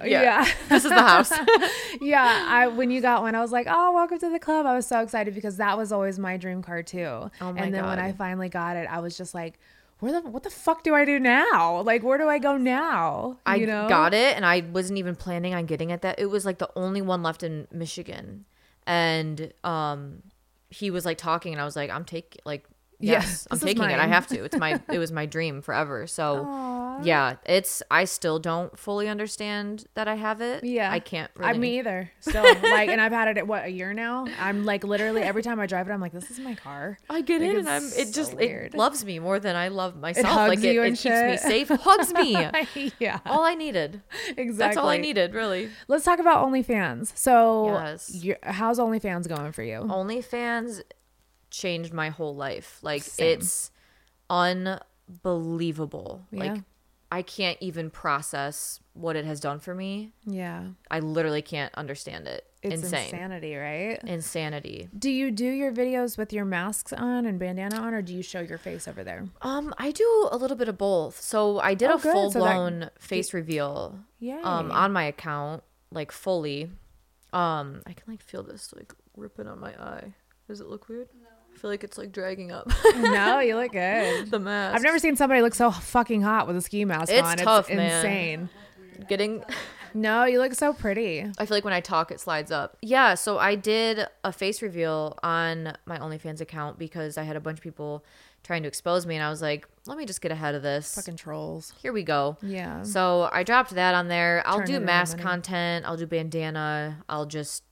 yeah, 0.04 0.22
yeah, 0.22 0.48
this 0.68 0.84
is 0.84 0.90
the 0.90 1.00
house 1.00 1.32
yeah. 2.00 2.46
I 2.48 2.66
when 2.66 2.90
you 2.90 3.00
got 3.00 3.22
one, 3.22 3.34
I 3.34 3.40
was 3.40 3.52
like, 3.52 3.66
oh, 3.70 3.92
welcome 3.92 4.18
to 4.18 4.28
the 4.28 4.40
club. 4.40 4.66
I 4.66 4.74
was 4.74 4.86
so 4.86 5.00
excited 5.00 5.34
because 5.34 5.56
that 5.58 5.78
was 5.78 5.92
always 5.92 6.18
my 6.18 6.36
dream 6.36 6.62
car 6.62 6.82
too. 6.82 7.06
Oh 7.40 7.52
my 7.52 7.62
and 7.62 7.72
then 7.72 7.86
when 7.86 7.98
I 7.98 8.12
finally 8.12 8.48
got 8.48 8.76
it, 8.76 8.88
I 8.90 8.98
was 9.00 9.16
just 9.16 9.34
like, 9.34 9.58
where 10.04 10.20
the 10.20 10.28
what 10.28 10.42
the 10.42 10.50
fuck 10.50 10.82
do 10.82 10.94
I 10.94 11.06
do 11.06 11.18
now? 11.18 11.80
Like, 11.80 12.02
where 12.02 12.18
do 12.18 12.28
I 12.28 12.38
go 12.38 12.58
now? 12.58 13.38
I 13.46 13.56
know? 13.60 13.88
got 13.88 14.12
it 14.12 14.36
and 14.36 14.44
I 14.44 14.60
wasn't 14.60 14.98
even 14.98 15.16
planning 15.16 15.54
on 15.54 15.64
getting 15.64 15.88
it 15.88 16.02
that 16.02 16.18
it 16.18 16.26
was 16.26 16.44
like 16.44 16.58
the 16.58 16.68
only 16.76 17.00
one 17.00 17.22
left 17.22 17.42
in 17.42 17.66
Michigan. 17.72 18.44
And 18.86 19.54
um 19.64 20.22
he 20.68 20.90
was 20.90 21.06
like 21.06 21.16
talking 21.16 21.54
and 21.54 21.60
I 21.60 21.64
was 21.64 21.74
like, 21.74 21.88
I'm 21.88 22.04
taking 22.04 22.42
like 22.44 22.66
Yeah, 23.04 23.12
yes, 23.20 23.46
I'm 23.50 23.58
taking 23.58 23.84
it. 23.84 23.98
I 23.98 24.06
have 24.06 24.26
to. 24.28 24.44
It's 24.44 24.56
my 24.56 24.80
it 24.92 24.98
was 24.98 25.12
my 25.12 25.26
dream 25.26 25.62
forever. 25.62 26.06
So 26.06 26.98
yeah, 27.02 27.36
it's 27.44 27.82
I 27.90 28.04
still 28.04 28.38
don't 28.38 28.78
fully 28.78 29.08
understand 29.08 29.84
that 29.94 30.06
I 30.08 30.14
have 30.14 30.40
it. 30.40 30.62
Yeah, 30.64 30.90
I 30.92 31.00
can't 31.00 31.30
I 31.38 31.48
really 31.48 31.58
me 31.58 31.78
either. 31.80 32.10
Still, 32.20 32.42
like, 32.62 32.88
and 32.88 33.00
I've 33.00 33.12
had 33.12 33.28
it 33.28 33.38
at 33.38 33.46
what 33.46 33.64
a 33.64 33.68
year 33.68 33.92
now. 33.92 34.26
I'm 34.40 34.64
like 34.64 34.84
literally 34.84 35.22
every 35.22 35.42
time 35.42 35.58
I 35.60 35.66
drive 35.66 35.88
it, 35.88 35.92
I'm 35.92 36.00
like, 36.00 36.12
this 36.12 36.30
is 36.30 36.38
my 36.38 36.54
car. 36.54 36.98
I 37.10 37.20
get 37.20 37.40
Like, 37.40 37.50
it 37.50 37.56
and 37.58 37.68
I'm 37.68 37.84
it 37.96 38.12
just 38.12 38.32
so 38.32 38.38
it 38.38 38.74
loves 38.74 39.04
me 39.04 39.18
more 39.18 39.40
than 39.40 39.56
I 39.56 39.68
love 39.68 39.96
myself. 39.96 40.26
hugs 40.26 40.48
like 40.48 40.64
it, 40.64 40.72
you 40.74 40.82
it 40.82 40.88
and 40.88 40.96
keeps 40.96 41.20
me 41.22 41.36
safe. 41.36 41.68
Hugs 41.68 42.12
me. 42.14 42.92
yeah, 43.00 43.20
all 43.26 43.42
I 43.44 43.54
needed. 43.54 44.00
exactly. 44.28 44.52
That's 44.56 44.76
all 44.76 44.88
I 44.88 44.96
needed, 44.98 45.34
really. 45.34 45.70
Let's 45.88 46.04
talk 46.04 46.18
about 46.20 46.46
OnlyFans. 46.46 47.16
So, 47.16 47.72
Yes. 47.72 48.24
how's 48.44 48.78
OnlyFans 48.78 49.28
going 49.28 49.52
for 49.52 49.62
you? 49.62 49.80
OnlyFans 49.80 50.82
changed 51.56 51.92
my 51.92 52.10
whole 52.10 52.34
life. 52.34 52.78
Like 52.82 53.02
Same. 53.02 53.38
it's 53.38 53.70
unbelievable. 54.30 56.26
Yeah. 56.30 56.52
Like 56.54 56.62
I 57.12 57.22
can't 57.22 57.58
even 57.60 57.90
process 57.90 58.80
what 58.94 59.14
it 59.14 59.24
has 59.24 59.38
done 59.38 59.60
for 59.60 59.72
me. 59.72 60.10
Yeah, 60.26 60.64
I 60.90 60.98
literally 60.98 61.42
can't 61.42 61.72
understand 61.76 62.26
it. 62.26 62.44
it's 62.60 62.82
Insane. 62.82 63.04
insanity, 63.04 63.54
right? 63.54 64.00
Insanity. 64.02 64.88
Do 64.98 65.10
you 65.10 65.30
do 65.30 65.44
your 65.46 65.70
videos 65.70 66.18
with 66.18 66.32
your 66.32 66.44
masks 66.44 66.92
on 66.92 67.24
and 67.26 67.38
bandana 67.38 67.76
on, 67.76 67.94
or 67.94 68.02
do 68.02 68.12
you 68.12 68.22
show 68.22 68.40
your 68.40 68.58
face 68.58 68.88
over 68.88 69.04
there? 69.04 69.26
Um, 69.42 69.72
I 69.78 69.92
do 69.92 70.28
a 70.32 70.36
little 70.36 70.56
bit 70.56 70.68
of 70.68 70.76
both. 70.76 71.20
So 71.20 71.60
I 71.60 71.74
did 71.74 71.90
Oh, 71.90 71.96
a 71.96 72.00
good. 72.00 72.12
full 72.12 72.30
So 72.32 72.40
that- 72.40 72.52
blown 72.54 72.90
face 72.98 73.32
reveal 73.32 74.00
Yay. 74.18 74.40
um 74.42 74.72
on 74.72 74.92
my 74.92 75.04
account, 75.04 75.62
like 75.92 76.10
fully. 76.10 76.70
Um, 77.32 77.82
I 77.86 77.92
can 77.92 78.04
like 78.12 78.22
feel 78.22 78.42
this 78.42 78.72
like 78.74 78.92
ripping 79.16 79.46
on 79.46 79.60
my 79.60 79.70
eye. 79.80 80.14
Does 80.48 80.60
it 80.60 80.66
look 80.68 80.88
weird? 80.88 81.08
I 81.54 81.58
feel 81.58 81.70
like 81.70 81.84
it's 81.84 81.96
like 81.98 82.12
dragging 82.12 82.50
up 82.52 82.70
no, 82.96 83.38
you 83.40 83.56
look 83.56 83.72
good. 83.72 84.30
the 84.30 84.38
mask. 84.38 84.74
I've 84.76 84.82
never 84.82 84.98
seen 84.98 85.16
somebody 85.16 85.40
look 85.40 85.54
so 85.54 85.70
fucking 85.70 86.22
hot 86.22 86.46
with 86.46 86.56
a 86.56 86.60
ski 86.60 86.84
mask 86.84 87.12
It's 87.12 87.26
on. 87.26 87.36
tough, 87.36 87.68
it's 87.70 87.76
man. 87.76 87.96
insane. 88.04 88.48
getting 89.08 89.44
No, 89.94 90.24
you 90.24 90.40
look 90.40 90.54
so 90.54 90.72
pretty. 90.72 91.20
I 91.38 91.46
feel 91.46 91.56
like 91.56 91.64
when 91.64 91.72
I 91.72 91.80
talk, 91.80 92.10
it 92.10 92.18
slides 92.20 92.50
up. 92.50 92.76
Yeah, 92.82 93.14
so 93.14 93.38
I 93.38 93.54
did 93.54 94.06
a 94.24 94.32
face 94.32 94.60
reveal 94.60 95.16
on 95.22 95.76
my 95.86 95.98
OnlyFans 95.98 96.40
account 96.40 96.78
because 96.80 97.16
I 97.16 97.22
had 97.22 97.36
a 97.36 97.40
bunch 97.40 97.58
of 97.58 97.62
people 97.62 98.04
trying 98.42 98.62
to 98.62 98.68
expose 98.68 99.06
me, 99.06 99.14
and 99.14 99.22
I 99.24 99.30
was 99.30 99.40
like, 99.40 99.66
let 99.86 99.96
me 99.96 100.04
just 100.04 100.20
get 100.20 100.32
ahead 100.32 100.56
of 100.56 100.62
this. 100.62 100.96
Fucking 100.96 101.16
trolls. 101.16 101.72
Here 101.80 101.92
we 101.92 102.02
go. 102.02 102.36
Yeah. 102.42 102.82
So 102.82 103.28
I 103.32 103.44
dropped 103.44 103.70
that 103.76 103.94
on 103.94 104.08
there. 104.08 104.42
I'll 104.44 104.58
Turn 104.58 104.66
do 104.66 104.80
mask 104.80 105.18
content. 105.18 105.86
I'll 105.86 105.96
do 105.96 106.06
bandana. 106.08 107.04
I'll 107.08 107.26
just 107.26 107.62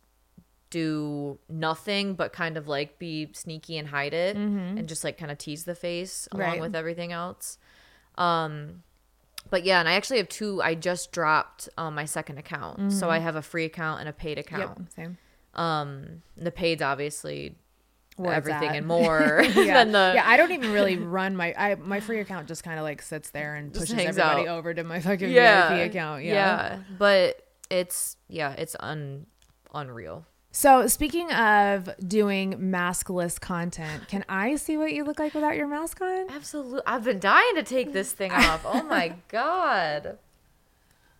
do 0.72 1.38
nothing 1.48 2.14
but 2.14 2.32
kind 2.32 2.56
of 2.56 2.66
like 2.66 2.98
be 2.98 3.28
sneaky 3.34 3.78
and 3.78 3.86
hide 3.88 4.14
it 4.14 4.34
and 4.36 4.88
just 4.88 5.04
like 5.04 5.16
kind 5.18 5.30
of 5.30 5.38
tease 5.38 5.62
the 5.64 5.74
face 5.76 6.26
along 6.32 6.42
Mm-hmm. 6.42 6.52
Right. 6.54 6.60
with 6.62 6.74
everything 6.74 7.12
else. 7.12 7.58
Um 8.18 8.82
but 9.50 9.64
yeah, 9.64 9.80
and 9.80 9.88
I 9.88 9.92
actually 9.94 10.16
have 10.18 10.28
two 10.28 10.62
I 10.62 10.74
just 10.74 11.12
dropped 11.12 11.68
on 11.76 11.94
my 11.94 12.04
second 12.06 12.38
account. 12.38 12.92
So 12.92 13.10
I 13.10 13.18
have 13.18 13.36
a 13.36 13.42
free 13.42 13.64
account 13.66 14.00
and 14.00 14.08
a 14.08 14.12
paid 14.12 14.38
account. 14.38 14.70
Mm-hmm. 14.70 14.82
Yep. 14.82 14.92
Same. 14.96 15.18
Um 15.54 16.22
the 16.36 16.50
paid's 16.50 16.80
obviously 16.82 17.56
Where 18.16 18.32
it's 18.32 18.48
everything 18.48 18.70
at. 18.70 18.76
and 18.76 18.86
more 18.96 19.42
yeah. 19.54 19.84
the 19.84 20.12
yeah, 20.16 20.22
I 20.26 20.36
don't 20.36 20.52
even 20.52 20.72
really 20.72 20.96
run 20.96 21.36
my 21.36 21.54
I 21.56 21.74
my 21.76 22.00
free 22.00 22.20
account 22.20 22.48
just 22.48 22.64
kind 22.64 22.78
of 22.78 22.84
like 22.84 23.02
sits 23.02 23.30
there 23.30 23.54
and 23.56 23.72
pushes 23.72 23.92
everybody 23.92 24.42
out. 24.48 24.56
over 24.58 24.72
to 24.74 24.82
my 24.84 25.00
fucking 25.00 25.30
yeah, 25.30 25.68
VIP 25.76 25.90
account. 25.90 26.24
Yeah. 26.24 26.32
yeah. 26.34 26.78
But 26.98 27.46
it's 27.70 28.16
yeah, 28.28 28.52
it's 28.52 28.74
un 28.80 29.26
unreal. 29.74 30.24
So 30.54 30.86
speaking 30.86 31.32
of 31.32 31.88
doing 32.06 32.52
maskless 32.58 33.40
content, 33.40 34.06
can 34.06 34.22
I 34.28 34.56
see 34.56 34.76
what 34.76 34.92
you 34.92 35.02
look 35.02 35.18
like 35.18 35.32
without 35.32 35.56
your 35.56 35.66
mask 35.66 36.02
on? 36.02 36.30
Absolutely. 36.30 36.82
I've 36.86 37.04
been 37.04 37.18
dying 37.18 37.54
to 37.54 37.62
take 37.62 37.94
this 37.94 38.12
thing 38.12 38.32
off. 38.32 38.60
Oh 38.66 38.82
my 38.82 39.14
god. 39.28 40.18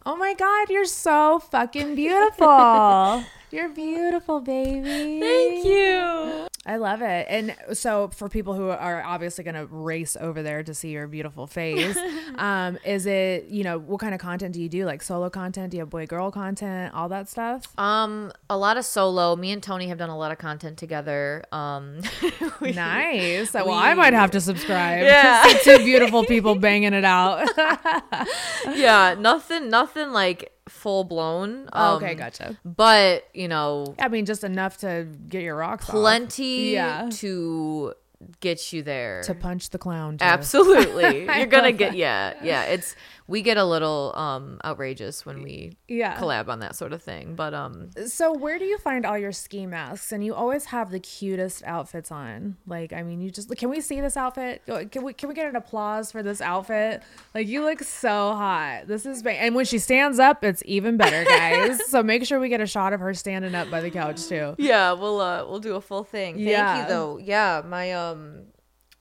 Oh 0.04 0.16
my 0.16 0.34
god, 0.34 0.68
you're 0.68 0.84
so 0.84 1.38
fucking 1.38 1.94
beautiful. 1.94 3.24
you're 3.50 3.70
beautiful, 3.70 4.40
baby. 4.40 5.20
Thank 5.20 5.64
you. 5.64 6.46
I 6.64 6.76
love 6.76 7.02
it. 7.02 7.26
And 7.28 7.56
so 7.72 8.08
for 8.08 8.28
people 8.28 8.54
who 8.54 8.68
are 8.68 9.02
obviously 9.02 9.42
going 9.42 9.56
to 9.56 9.66
race 9.66 10.16
over 10.20 10.44
there 10.44 10.62
to 10.62 10.72
see 10.74 10.90
your 10.90 11.08
beautiful 11.08 11.48
face, 11.48 11.98
um, 12.36 12.78
is 12.84 13.04
it, 13.06 13.46
you 13.46 13.64
know, 13.64 13.78
what 13.78 14.00
kind 14.00 14.14
of 14.14 14.20
content 14.20 14.54
do 14.54 14.62
you 14.62 14.68
do? 14.68 14.84
Like 14.84 15.02
solo 15.02 15.28
content? 15.28 15.72
Do 15.72 15.76
you 15.76 15.80
have 15.80 15.90
boy 15.90 16.06
girl 16.06 16.30
content? 16.30 16.94
All 16.94 17.08
that 17.08 17.28
stuff? 17.28 17.66
Um, 17.78 18.32
a 18.48 18.56
lot 18.56 18.76
of 18.76 18.84
solo. 18.84 19.34
Me 19.34 19.50
and 19.50 19.60
Tony 19.62 19.88
have 19.88 19.98
done 19.98 20.10
a 20.10 20.16
lot 20.16 20.30
of 20.30 20.38
content 20.38 20.78
together. 20.78 21.42
Um, 21.50 22.00
we- 22.60 22.70
nice. 22.72 23.52
well, 23.52 23.72
I 23.72 23.94
might 23.94 24.12
have 24.12 24.30
to 24.32 24.40
subscribe. 24.40 25.02
Yeah. 25.02 25.42
Two 25.64 25.78
beautiful 25.78 26.24
people 26.24 26.54
banging 26.54 26.94
it 26.94 27.04
out. 27.04 27.48
yeah, 28.76 29.16
nothing, 29.18 29.68
nothing 29.68 30.12
like 30.12 30.52
full 30.68 31.04
blown. 31.04 31.68
Um, 31.72 31.96
okay, 31.96 32.14
gotcha. 32.14 32.58
But 32.64 33.28
you 33.34 33.48
know, 33.48 33.94
I 33.98 34.08
mean, 34.08 34.26
just 34.26 34.44
enough 34.44 34.78
to 34.78 35.06
get 35.28 35.42
your 35.42 35.56
rocks 35.56 35.86
off. 35.88 35.92
plenty 35.92 36.72
Yeah. 36.72 37.08
to 37.14 37.94
get 38.40 38.72
you 38.72 38.82
there. 38.82 39.22
to 39.24 39.34
punch 39.34 39.70
the 39.70 39.78
clown. 39.78 40.18
too. 40.18 40.24
Absolutely, 40.24 41.24
you're 41.36 41.46
gonna 41.46 41.72
get 41.72 41.96
yeah, 41.96 42.34
yeah. 42.42 42.62
It's 42.64 42.94
we 43.28 43.40
get 43.42 43.56
a 43.56 43.64
little 43.64 44.12
um 44.16 44.58
outrageous 44.64 45.24
when 45.24 45.42
we 45.42 45.76
Yeah. 45.88 46.18
collab 46.18 46.48
on 46.48 46.58
that 46.60 46.74
sort 46.76 46.92
of 46.92 47.02
thing, 47.02 47.34
but 47.34 47.54
um 47.54 47.90
So 48.06 48.32
where 48.32 48.58
do 48.58 48.64
you 48.64 48.78
find 48.78 49.06
all 49.06 49.16
your 49.16 49.32
ski 49.32 49.66
masks? 49.66 50.12
And 50.12 50.24
you 50.24 50.34
always 50.34 50.66
have 50.66 50.90
the 50.90 51.00
cutest 51.00 51.62
outfits 51.64 52.10
on. 52.10 52.56
Like, 52.66 52.92
I 52.92 53.02
mean, 53.02 53.20
you 53.20 53.30
just 53.30 53.54
can 53.56 53.70
we 53.70 53.80
see 53.80 54.00
this 54.00 54.16
outfit? 54.16 54.62
Can 54.90 55.02
we 55.04 55.12
can 55.12 55.28
we 55.28 55.34
get 55.34 55.48
an 55.48 55.56
applause 55.56 56.10
for 56.12 56.22
this 56.22 56.40
outfit? 56.40 57.02
Like, 57.34 57.46
you 57.48 57.62
look 57.64 57.82
so 57.82 58.34
hot. 58.34 58.86
This 58.86 59.06
is 59.06 59.22
ba- 59.22 59.40
and 59.40 59.54
when 59.54 59.64
she 59.64 59.78
stands 59.78 60.18
up, 60.18 60.44
it's 60.44 60.62
even 60.66 60.96
better, 60.96 61.24
guys. 61.24 61.80
so 61.90 62.02
make 62.02 62.24
sure 62.26 62.40
we 62.40 62.48
get 62.48 62.60
a 62.60 62.66
shot 62.66 62.92
of 62.92 63.00
her 63.00 63.14
standing 63.14 63.54
up 63.54 63.70
by 63.70 63.80
the 63.80 63.90
couch 63.90 64.26
too. 64.26 64.54
Yeah, 64.58 64.92
we'll 64.92 65.20
uh 65.20 65.46
we'll 65.46 65.60
do 65.60 65.76
a 65.76 65.80
full 65.80 66.04
thing. 66.04 66.34
Thank 66.34 66.48
Yeah. 66.48 66.82
you 66.82 66.88
though. 66.88 67.18
Yeah, 67.18 67.62
my 67.66 67.92
um 67.92 68.44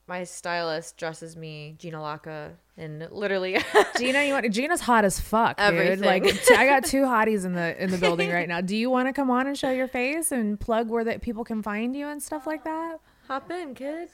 my 0.07 0.23
stylist 0.25 0.97
dresses 0.97 1.35
me 1.37 1.75
Gina 1.79 1.97
Laka 1.97 2.51
and 2.77 3.07
literally 3.11 3.57
Gina, 3.97 4.23
you 4.23 4.33
want 4.33 4.51
Gina's 4.51 4.81
hot 4.81 5.05
as 5.05 5.19
fuck, 5.19 5.57
dude. 5.57 5.99
Like 5.99 6.23
t- 6.23 6.55
I 6.55 6.65
got 6.65 6.85
two 6.85 7.01
hotties 7.03 7.45
in 7.45 7.53
the 7.53 7.81
in 7.81 7.91
the 7.91 7.97
building 7.97 8.31
right 8.31 8.47
now. 8.47 8.61
Do 8.61 8.75
you 8.75 8.89
want 8.89 9.07
to 9.07 9.13
come 9.13 9.29
on 9.29 9.47
and 9.47 9.57
show 9.57 9.71
your 9.71 9.87
face 9.87 10.31
and 10.31 10.59
plug 10.59 10.89
where 10.89 11.03
that 11.03 11.21
people 11.21 11.43
can 11.43 11.61
find 11.61 11.95
you 11.95 12.07
and 12.07 12.21
stuff 12.21 12.47
like 12.47 12.63
that? 12.63 12.99
hop 13.27 13.49
in, 13.49 13.73
kid. 13.73 14.09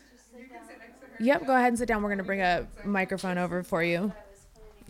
Yep, 1.20 1.48
go 1.48 1.56
ahead 1.56 1.70
and 1.70 1.78
sit 1.80 1.88
down. 1.88 2.04
We're 2.04 2.10
gonna 2.10 2.24
bring 2.24 2.42
a 2.42 2.68
microphone 2.86 3.40
over 3.40 3.64
for 3.64 3.82
you. 3.84 4.14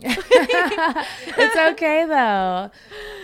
it's 0.00 1.56
okay 1.72 2.06
though. 2.06 2.70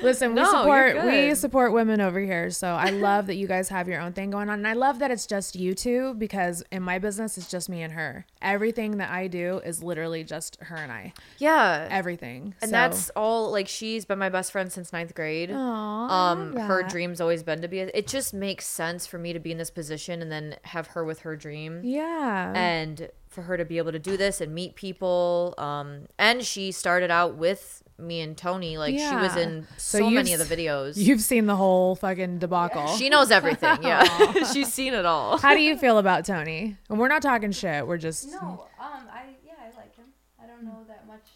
Listen, 0.03 0.31
we 0.31 0.37
No, 0.37 0.43
you're 0.43 0.51
support 0.51 1.07
we 1.07 1.35
support 1.35 1.73
women 1.73 2.01
over 2.01 2.21
here. 2.21 2.51
So 2.51 2.69
I 2.69 2.91
love 2.91 3.27
that 3.29 3.37
you 3.37 3.47
guys 3.47 3.69
have 3.69 3.89
your 3.89 4.01
own 4.01 4.13
thing 4.13 4.31
going 4.31 4.49
on. 4.49 4.59
And 4.59 4.69
I 4.69 4.73
love 4.75 4.99
that 4.99 5.11
it's 5.11 5.27
just 5.27 5.57
you 5.57 5.75
two 5.75 6.15
because 6.15 6.63
in 6.73 6.83
my 6.83 6.99
business 6.99 7.39
it's 7.39 7.51
just 7.51 7.69
me 7.69 7.83
and 7.83 7.93
her. 7.93 8.27
Everything 8.43 8.99
that 8.99 9.11
I 9.11 9.29
do 9.29 9.61
is 9.65 9.83
literally 9.83 10.25
just 10.25 10.57
her 10.63 10.77
and 10.77 10.91
I. 10.93 11.13
Yeah. 11.39 11.89
Everything. 11.91 12.55
and 12.61 12.71
So- 12.71 12.77
that's 12.77 13.11
all 13.11 13.51
like 13.51 13.69
she's 13.69 14.05
been 14.05 14.19
my 14.19 14.29
best 14.29 14.53
friend 14.53 14.71
since 14.73 14.93
ninth 14.93 15.15
grade. 15.15 15.51
Aw, 15.53 16.09
I 16.09 16.33
um 16.33 16.57
her 16.57 16.83
dream's 16.83 17.21
always 17.21 17.43
been 17.43 17.63
to 17.63 17.69
be 17.69 17.81
a, 17.81 17.91
it 17.95 18.07
just 18.07 18.35
makes 18.35 18.67
sense 18.67 19.07
for 19.07 19.19
me 19.19 19.33
to 19.33 19.39
be 19.39 19.53
in 19.53 19.59
this 19.59 19.71
position 19.71 20.21
and 20.23 20.31
then 20.31 20.57
have 20.65 20.89
her 20.89 21.05
with 21.05 21.21
her 21.21 21.37
dream. 21.37 21.81
Yeah. 21.85 22.53
and 22.55 23.09
for 23.35 23.43
her 23.43 23.57
to 23.57 23.65
be 23.65 23.79
able 23.79 23.93
to 23.93 23.99
do 23.99 24.17
this 24.17 24.41
and 24.41 24.55
meet 24.55 24.75
people 24.77 25.55
um 25.59 26.07
and 26.19 26.43
she 26.45 26.71
started 26.73 27.11
out 27.11 27.35
with 27.35 27.83
me 27.99 28.21
and 28.21 28.37
tony 28.37 28.77
like 28.79 28.97
she 28.99 29.15
was 29.17 29.37
in 29.37 29.67
So 29.77 29.99
so, 29.99 30.11
many 30.11 30.33
of 30.33 30.39
the 30.47 30.57
videos 30.57 30.95
You've 30.97 31.21
seen 31.21 31.47
the 31.47 31.57
whole 31.57 31.95
fucking 31.97 32.39
debacle. 32.39 32.87
she 32.97 33.09
knows 33.09 33.31
everything 33.31 33.83
yeah 33.83 34.05
she's 34.53 34.73
seen 34.73 34.95
it 34.95 35.05
all 35.05 35.39
How 35.39 35.55
do 35.55 35.61
you 35.61 35.77
feel 35.77 35.99
about 35.99 36.25
Tony? 36.25 36.77
And 36.89 36.99
we're 36.99 37.09
not 37.09 37.23
talking 37.23 37.53
shit. 37.53 37.87
We're 37.87 37.99
just 37.99 38.31
No, 38.31 38.67
um, 38.81 39.05
I 39.13 39.37
yeah, 39.45 39.53
I 39.61 39.67
like 39.77 39.95
him. 39.97 40.07
I 40.43 40.47
don't 40.47 40.65
know 40.65 40.85
that 40.89 41.07
much 41.07 41.27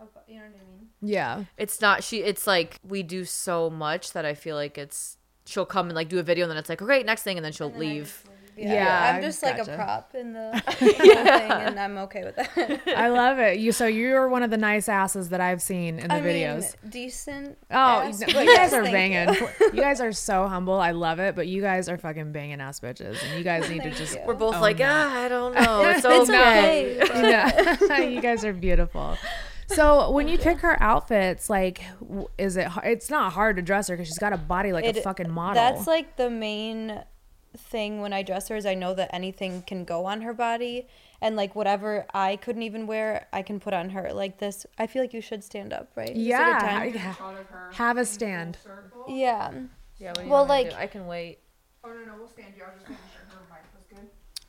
about, 0.00 0.24
you 0.28 0.36
know 0.36 0.42
what 0.42 0.54
I 0.60 0.64
mean. 0.64 0.88
yeah. 1.00 1.44
it's 1.56 1.80
not 1.80 2.02
she 2.02 2.18
it's 2.22 2.46
like 2.46 2.78
we 2.86 3.02
do 3.02 3.24
so 3.24 3.68
much 3.70 4.12
that 4.12 4.24
i 4.24 4.34
feel 4.34 4.56
like 4.56 4.76
it's 4.78 5.16
she'll 5.46 5.66
come 5.66 5.86
and 5.86 5.94
like 5.96 6.08
do 6.08 6.18
a 6.18 6.22
video 6.22 6.44
and 6.44 6.50
then 6.50 6.58
it's 6.58 6.68
like 6.68 6.82
okay 6.82 7.02
next 7.04 7.22
thing 7.22 7.36
and 7.38 7.44
then 7.44 7.52
she'll 7.52 7.68
And 7.68 7.76
then 7.80 7.88
I 7.88 7.92
leave 7.94 8.24
just 8.58 8.68
leave. 8.68 8.74
Yeah, 8.74 9.12
I'm 9.14 9.22
just 9.22 9.42
like 9.42 9.58
a 9.58 9.64
prop 9.64 10.14
in 10.14 10.32
the 10.32 10.50
whole 10.66 10.88
thing, 10.88 11.50
and 11.50 11.78
I'm 11.80 11.98
okay 11.98 12.24
with 12.24 12.36
that. 12.36 12.80
I 12.96 13.08
love 13.08 13.38
it. 13.38 13.58
You 13.58 13.72
so 13.72 13.86
you're 13.86 14.28
one 14.28 14.42
of 14.42 14.50
the 14.50 14.56
nice 14.58 14.88
asses 14.88 15.28
that 15.30 15.40
I've 15.40 15.62
seen 15.62 15.98
in 15.98 16.08
the 16.08 16.14
I 16.14 16.20
videos. 16.20 16.74
mean, 16.82 16.90
decent. 16.90 17.58
oh, 17.70 17.74
ass, 17.76 18.20
no, 18.20 18.26
but 18.32 18.44
you 18.44 18.56
guys 18.56 18.72
are 18.72 18.82
banging. 18.82 19.34
you. 19.34 19.48
You. 19.72 19.80
guys 19.82 20.00
are 20.00 20.12
so 20.12 20.46
humble. 20.48 20.78
I 20.80 20.90
love 20.92 21.18
it, 21.18 21.34
but 21.34 21.46
you 21.46 21.60
guys 21.62 21.88
are 21.88 21.98
fucking 21.98 22.32
banging 22.32 22.60
ass 22.60 22.80
bitches, 22.80 23.22
and 23.24 23.38
you 23.38 23.44
guys 23.44 23.68
need 23.70 23.82
to 23.82 23.90
just. 23.90 24.14
you. 24.16 24.22
we're 24.26 24.34
both 24.34 24.60
like 24.60 24.78
no. 24.78 24.86
ah 24.88 25.20
i 25.24 25.28
don't 25.28 25.54
know 25.60 25.82
it's 25.88 26.04
It's 26.04 26.30
okay, 26.30 27.00
okay. 27.02 27.30
Yeah. 27.30 27.98
you 28.00 28.20
guys 28.20 28.44
are 28.44 28.52
beautiful. 28.52 29.16
So 29.70 30.10
when 30.12 30.28
you 30.28 30.38
pick 30.38 30.60
her 30.60 30.82
outfits, 30.82 31.50
like, 31.50 31.82
is 32.38 32.56
it? 32.56 32.68
It's 32.84 33.10
not 33.10 33.34
hard 33.34 33.56
to 33.56 33.62
dress 33.62 33.88
her 33.88 33.96
because 33.96 34.08
she's 34.08 34.18
got 34.18 34.32
a 34.32 34.38
body 34.38 34.72
like 34.72 34.84
a 34.86 34.94
fucking 35.02 35.30
model. 35.30 35.54
That's 35.62 35.86
like 35.86 36.16
the 36.16 36.30
main 36.30 37.02
thing 37.56 38.00
when 38.00 38.12
I 38.12 38.22
dress 38.22 38.48
her 38.48 38.56
is 38.56 38.66
I 38.66 38.74
know 38.74 38.94
that 38.94 39.10
anything 39.12 39.62
can 39.62 39.84
go 39.84 40.04
on 40.04 40.20
her 40.20 40.34
body 40.34 40.86
and 41.20 41.34
like 41.34 41.54
whatever 41.56 42.06
I 42.12 42.36
couldn't 42.36 42.62
even 42.62 42.86
wear 42.86 43.26
I 43.32 43.42
can 43.42 43.58
put 43.58 43.72
on 43.74 43.90
her 43.90 44.12
like 44.12 44.38
this 44.38 44.66
I 44.78 44.86
feel 44.86 45.02
like 45.02 45.14
you 45.14 45.20
should 45.22 45.42
stand 45.42 45.72
up 45.72 45.90
right 45.96 46.10
Is 46.10 46.16
it 46.18 46.20
a 46.20 46.28
yeah. 46.28 46.58
time? 46.58 46.92
ha- 46.94 47.70
Have 47.72 47.96
a 47.96 48.04
stand. 48.04 48.58
yeah 49.08 49.52
yeah 49.98 50.08
what 50.10 50.16
do 50.18 50.22
you 50.24 50.28
Well, 50.30 50.46
wanna 50.46 50.64
do? 50.64 50.70
like- 50.70 50.78
i 50.78 50.86
can 50.86 51.06
wait 51.06 51.38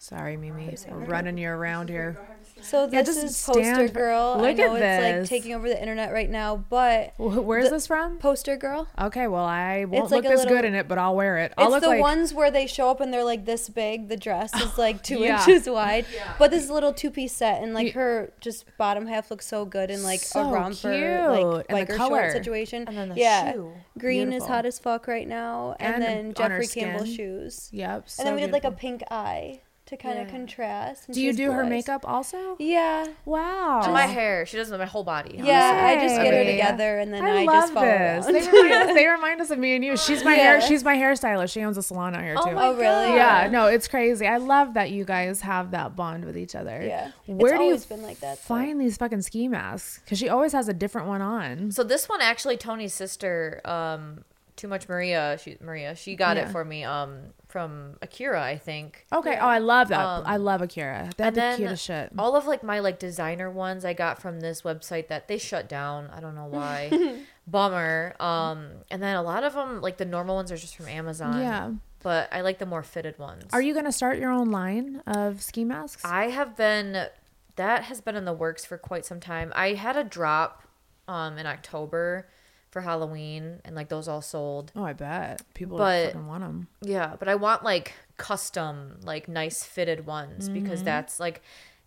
Sorry, 0.09 0.37
Mimi. 0.37 0.75
We're 0.89 1.05
running 1.05 1.37
you 1.37 1.49
around 1.49 1.87
here. 1.89 2.17
so 2.61 2.89
Yeah, 2.91 3.03
this 3.03 3.15
just 3.15 3.25
is 3.25 3.43
poster 3.45 3.63
stand- 3.75 3.93
girl 3.93 4.33
I 4.37 4.41
Look 4.49 4.57
know 4.57 4.75
at 4.75 4.81
it's 4.81 5.29
like 5.29 5.29
taking 5.29 5.53
over 5.53 5.69
the 5.69 5.79
internet 5.79 6.11
right 6.11 6.29
now 6.29 6.57
but 6.57 7.13
Where's 7.17 7.69
this 7.69 7.85
from? 7.87 8.17
poster 8.17 8.57
girl 8.57 8.87
Okay, 8.99 9.27
well 9.27 9.45
I 9.45 9.85
won't 9.85 10.03
It's 10.05 10.11
look 10.11 10.23
like 10.23 10.31
this 10.31 10.39
little- 10.41 10.57
good 10.57 10.65
in 10.65 10.73
it, 10.73 10.87
but 10.87 10.97
I'll 10.97 11.15
wear 11.15 11.37
it. 11.37 11.53
I'll 11.57 11.67
it's 11.67 11.71
look 11.73 11.83
the 11.83 11.89
like 11.89 12.01
ones 12.01 12.33
where 12.33 12.49
they 12.49 12.65
show 12.65 12.89
up 12.89 12.99
and 13.01 13.13
they're 13.13 13.23
like 13.23 13.45
this 13.45 13.69
big. 13.69 14.09
The 14.09 14.17
dress 14.17 14.53
is 14.59 14.77
like 14.79 15.03
two 15.09 15.19
Yeah. 15.19 15.39
inches 15.39 15.69
wide, 15.69 16.05
but 16.39 16.49
this 16.51 16.69
little 16.71 16.91
two 16.91 17.11
piece 17.11 17.33
set 17.33 17.61
and 17.61 17.73
like 17.75 17.93
her 17.93 18.33
just 18.41 18.65
bottom 18.77 19.05
half 19.05 19.29
looks 19.29 19.45
so 19.45 19.63
good 19.63 19.91
in 19.91 20.01
like 20.03 20.21
So 20.21 20.49
a 20.49 20.51
romper, 20.51 20.91
cute. 20.91 21.45
like 21.45 21.65
And 21.69 21.87
the 21.87 21.93
biker 21.93 21.97
color. 21.97 22.21
short 22.23 22.31
situation. 22.33 22.85
and 22.87 22.97
then 22.97 23.09
the 23.09 23.15
yeah, 23.15 23.53
shoe 23.53 23.73
green 23.99 24.29
Beautiful. 24.29 24.45
is 24.45 24.49
hot 24.49 24.65
as 24.65 24.79
fuck 24.79 25.07
right 25.07 25.27
now, 25.27 25.75
and, 25.79 25.95
And 25.95 26.03
then 26.03 26.25
on 26.29 26.33
Jeffrey 26.33 26.67
Campbell 26.67 27.05
skin. 27.05 27.15
shoes, 27.15 27.69
Yep. 27.71 28.07
and 28.17 28.27
then 28.27 28.35
we 28.35 28.41
did 28.41 28.51
like 28.51 28.63
a 28.65 28.71
pink 28.71 29.03
eye 29.11 29.61
to 29.89 29.97
kind 29.97 30.19
of 30.19 30.27
contrast. 30.29 31.11
Do 31.11 31.19
you 31.21 31.31
she's 31.31 31.37
do 31.37 31.51
her 31.51 31.63
makeup 31.63 32.07
also? 32.07 32.55
Yeah. 32.59 33.07
Wow. 33.25 33.81
And 33.83 33.93
my 33.93 34.05
hair 34.05 34.45
she 34.45 34.57
does 34.57 34.71
my 34.71 34.85
whole 34.85 35.03
body 35.03 35.39
Yeah, 35.43 35.81
I 35.83 35.95
just 35.95 36.15
get 36.15 36.33
her 36.33 36.43
together 36.43 36.99
and 36.99 37.11
then 37.13 37.23
I, 37.23 37.41
I, 37.41 37.43
love 37.45 37.63
just 37.63 37.73
follow 37.73 37.85
this. 37.85 38.25
around. 38.25 38.33
They 38.35 38.47
remind, 38.51 38.73
us, 38.89 38.95
they 38.95 39.07
remind 39.17 39.41
us 39.41 39.49
of 39.51 39.59
me 39.59 39.75
and 39.75 39.83
you. 39.83 39.97
She's 39.97 40.23
my 40.23 40.33
hair. 40.33 40.61
She's 40.61 40.83
my 40.83 40.95
hairstylist. 40.95 41.51
She 41.51 41.63
owns 41.63 41.77
a 41.77 41.83
salon 41.83 42.15
out 42.15 42.21
here 42.21 42.35
Oh 42.37 42.45
too. 42.49 42.55
my 42.55 42.67
oh 42.67 42.75
really? 42.75 43.15
yeah, 43.15 43.49
no, 43.51 43.65
it's 43.67 43.87
crazy. 43.87 44.27
I 44.27 44.37
love 44.37 44.75
that 44.75 44.91
you 44.91 45.05
guys 45.05 45.41
have 45.41 45.71
that 45.71 45.95
bond 45.95 46.25
with 46.25 46.37
each 46.37 46.55
other. 46.55 46.83
Yeah. 46.85 47.11
Where 47.25 47.55
it's 47.55 47.85
do 47.85 47.93
you 47.93 47.97
been 47.97 48.05
like 48.05 48.19
that. 48.19 48.35
though. 48.37 48.55
find 48.55 48.79
these 48.79 48.97
fucking 48.97 49.23
ski 49.23 49.47
masks? 49.47 49.99
Because 50.03 50.19
she 50.19 50.29
always 50.29 50.53
has 50.53 50.67
a 50.67 50.73
different 50.73 51.07
one 51.07 51.21
on. 51.21 51.71
So 51.71 51.83
this 51.83 52.07
one 52.07 52.21
actually 52.21 52.57
Tony's 52.57 52.93
sister, 52.93 53.61
um, 53.65 54.23
too 54.55 54.67
much 54.67 54.87
Maria, 54.87 55.39
she 55.41 55.57
Maria, 55.61 55.95
she 55.95 56.15
got 56.15 56.37
Yeah. 56.37 56.43
it 56.47 56.51
for 56.51 56.63
me, 56.63 56.83
um, 56.83 57.33
from 57.49 57.97
Akira, 58.01 58.41
I 58.41 58.57
think. 58.57 59.05
Okay. 59.11 59.37
Oh, 59.39 59.47
I 59.47 59.57
love 59.57 59.89
that. 59.89 59.99
Um, 59.99 60.23
I 60.25 60.37
love 60.37 60.61
Akira. 60.61 61.09
And 61.17 61.35
the 61.35 61.53
cutest 61.57 61.83
shit. 61.83 62.11
all 62.17 62.35
of 62.35 62.45
like 62.45 62.63
my 62.63 62.79
like 62.79 62.99
designer 62.99 63.49
ones 63.49 63.83
I 63.83 63.93
got 63.93 64.21
from 64.21 64.39
this 64.39 64.61
website 64.61 65.07
that 65.07 65.27
they 65.27 65.37
shut 65.39 65.67
down. 65.67 66.09
I 66.13 66.19
don't 66.19 66.35
know 66.35 66.45
why. 66.45 67.17
Bummer. 67.47 68.15
Um, 68.19 68.69
and 68.91 69.01
then 69.01 69.15
a 69.15 69.23
lot 69.23 69.43
of 69.43 69.53
them, 69.53 69.81
like 69.81 69.97
the 69.97 70.05
normal 70.05 70.35
ones, 70.35 70.51
are 70.51 70.57
just 70.57 70.75
from 70.75 70.87
Amazon. 70.87 71.39
Yeah. 71.41 71.71
But 72.01 72.29
I 72.31 72.41
like 72.41 72.59
the 72.59 72.65
more 72.67 72.83
fitted 72.83 73.17
ones. 73.17 73.45
Are 73.51 73.61
you 73.61 73.73
gonna 73.73 73.91
start 73.91 74.19
your 74.19 74.31
own 74.31 74.51
line 74.51 75.01
of 75.07 75.41
ski 75.41 75.65
masks? 75.65 76.05
I 76.05 76.29
have 76.29 76.55
been. 76.55 77.07
That 77.55 77.83
has 77.85 77.99
been 77.99 78.15
in 78.15 78.23
the 78.23 78.33
works 78.33 78.63
for 78.63 78.77
quite 78.77 79.05
some 79.05 79.19
time. 79.19 79.51
I 79.53 79.73
had 79.73 79.97
a 79.97 80.03
drop, 80.05 80.63
um, 81.09 81.37
in 81.37 81.45
October, 81.45 82.29
for 82.71 82.81
Halloween, 82.81 83.61
and 83.65 83.75
like 83.75 83.89
those 83.89 84.07
all 84.07 84.21
sold. 84.21 84.71
oh, 84.75 84.83
I 84.83 84.93
bet 84.93 85.41
people 85.53 85.77
But- 85.77 86.07
fucking 86.13 86.27
want 86.27 86.43
them. 86.43 86.67
Yeah, 86.81 87.15
but 87.17 87.27
I 87.27 87.35
want 87.35 87.63
like 87.63 87.93
custom, 88.17 88.99
like 89.03 89.27
nice 89.27 89.63
fitted 89.63 90.05
ones 90.05 90.45
Mm-hmm. 90.49 90.61
because 90.61 90.83
that's 90.83 91.19
like 91.19 91.41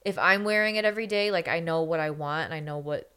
if 0.04 0.18
I'm 0.18 0.42
wearing 0.44 0.76
it 0.76 0.84
every 0.84 1.06
day, 1.06 1.30
like 1.30 1.46
I 1.48 1.60
know 1.60 1.82
what 1.82 2.00
I 2.00 2.10
want 2.10 2.46
and 2.46 2.54
I 2.54 2.60
know 2.60 2.78
what 2.78 3.08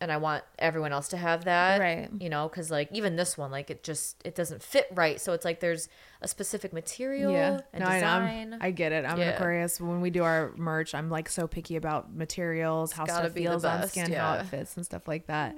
and 0.00 0.12
I 0.12 0.16
want 0.18 0.44
everyone 0.60 0.92
else 0.92 1.08
to 1.08 1.16
have 1.16 1.46
that. 1.46 1.80
Right. 1.80 2.08
You 2.20 2.28
know, 2.28 2.48
cuz 2.48 2.70
like 2.70 2.88
even 2.92 3.16
this 3.16 3.36
one 3.36 3.50
like 3.50 3.68
it 3.68 3.82
just 3.82 4.22
it 4.24 4.36
doesn't 4.36 4.62
fit 4.62 4.86
right. 4.94 5.20
So 5.20 5.32
it's 5.32 5.44
like 5.44 5.58
there's 5.58 5.88
a 6.22 6.28
specific 6.28 6.72
material 6.72 7.32
Yeah, 7.32 7.60
and 7.72 7.82
no, 7.82 7.90
I, 7.90 7.94
design. 7.94 8.52
I'm- 8.52 8.58
I 8.62 8.70
get 8.70 8.92
it. 8.92 9.04
I'm 9.04 9.14
an 9.14 9.18
Yeah. 9.18 9.30
Aquarius. 9.30 9.80
When 9.80 10.00
we 10.00 10.10
do 10.10 10.22
our 10.22 10.52
merch, 10.56 10.94
I'm 10.94 11.10
like 11.10 11.28
so 11.28 11.48
picky 11.48 11.74
about 11.74 12.14
materials, 12.14 12.92
how 12.92 13.06
stuff 13.06 13.32
feels 13.32 13.64
on 13.64 13.88
skin, 13.88 14.12
how 14.12 14.34
yeah. 14.34 14.40
it 14.42 14.46
fits, 14.46 14.76
and 14.76 14.86
stuff 14.86 15.08
like 15.08 15.26
that. 15.26 15.56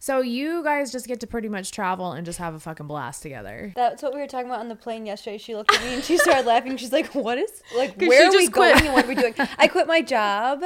So 0.00 0.20
you 0.20 0.62
guys 0.62 0.92
just 0.92 1.06
get 1.06 1.20
to 1.20 1.26
pretty 1.26 1.48
much 1.48 1.72
travel 1.72 2.12
and 2.12 2.24
just 2.24 2.38
have 2.38 2.54
a 2.54 2.60
fucking 2.60 2.86
blast 2.86 3.22
together. 3.22 3.72
That's 3.74 4.02
what 4.02 4.14
we 4.14 4.20
were 4.20 4.26
talking 4.26 4.46
about 4.46 4.60
on 4.60 4.68
the 4.68 4.76
plane 4.76 5.06
yesterday. 5.06 5.38
She 5.38 5.54
looked 5.54 5.74
at 5.74 5.82
me 5.82 5.94
and 5.94 6.04
she 6.04 6.18
started 6.18 6.46
laughing. 6.46 6.76
She's 6.76 6.92
like, 6.92 7.14
"What 7.14 7.38
is 7.38 7.62
like? 7.76 7.96
Where 7.96 8.28
are 8.28 8.30
we 8.30 8.48
quit. 8.48 8.74
going 8.74 8.86
and 8.86 8.94
what 8.94 9.04
are 9.04 9.08
we 9.08 9.14
doing?" 9.14 9.34
I 9.58 9.68
quit 9.68 9.86
my 9.86 10.00
job. 10.00 10.62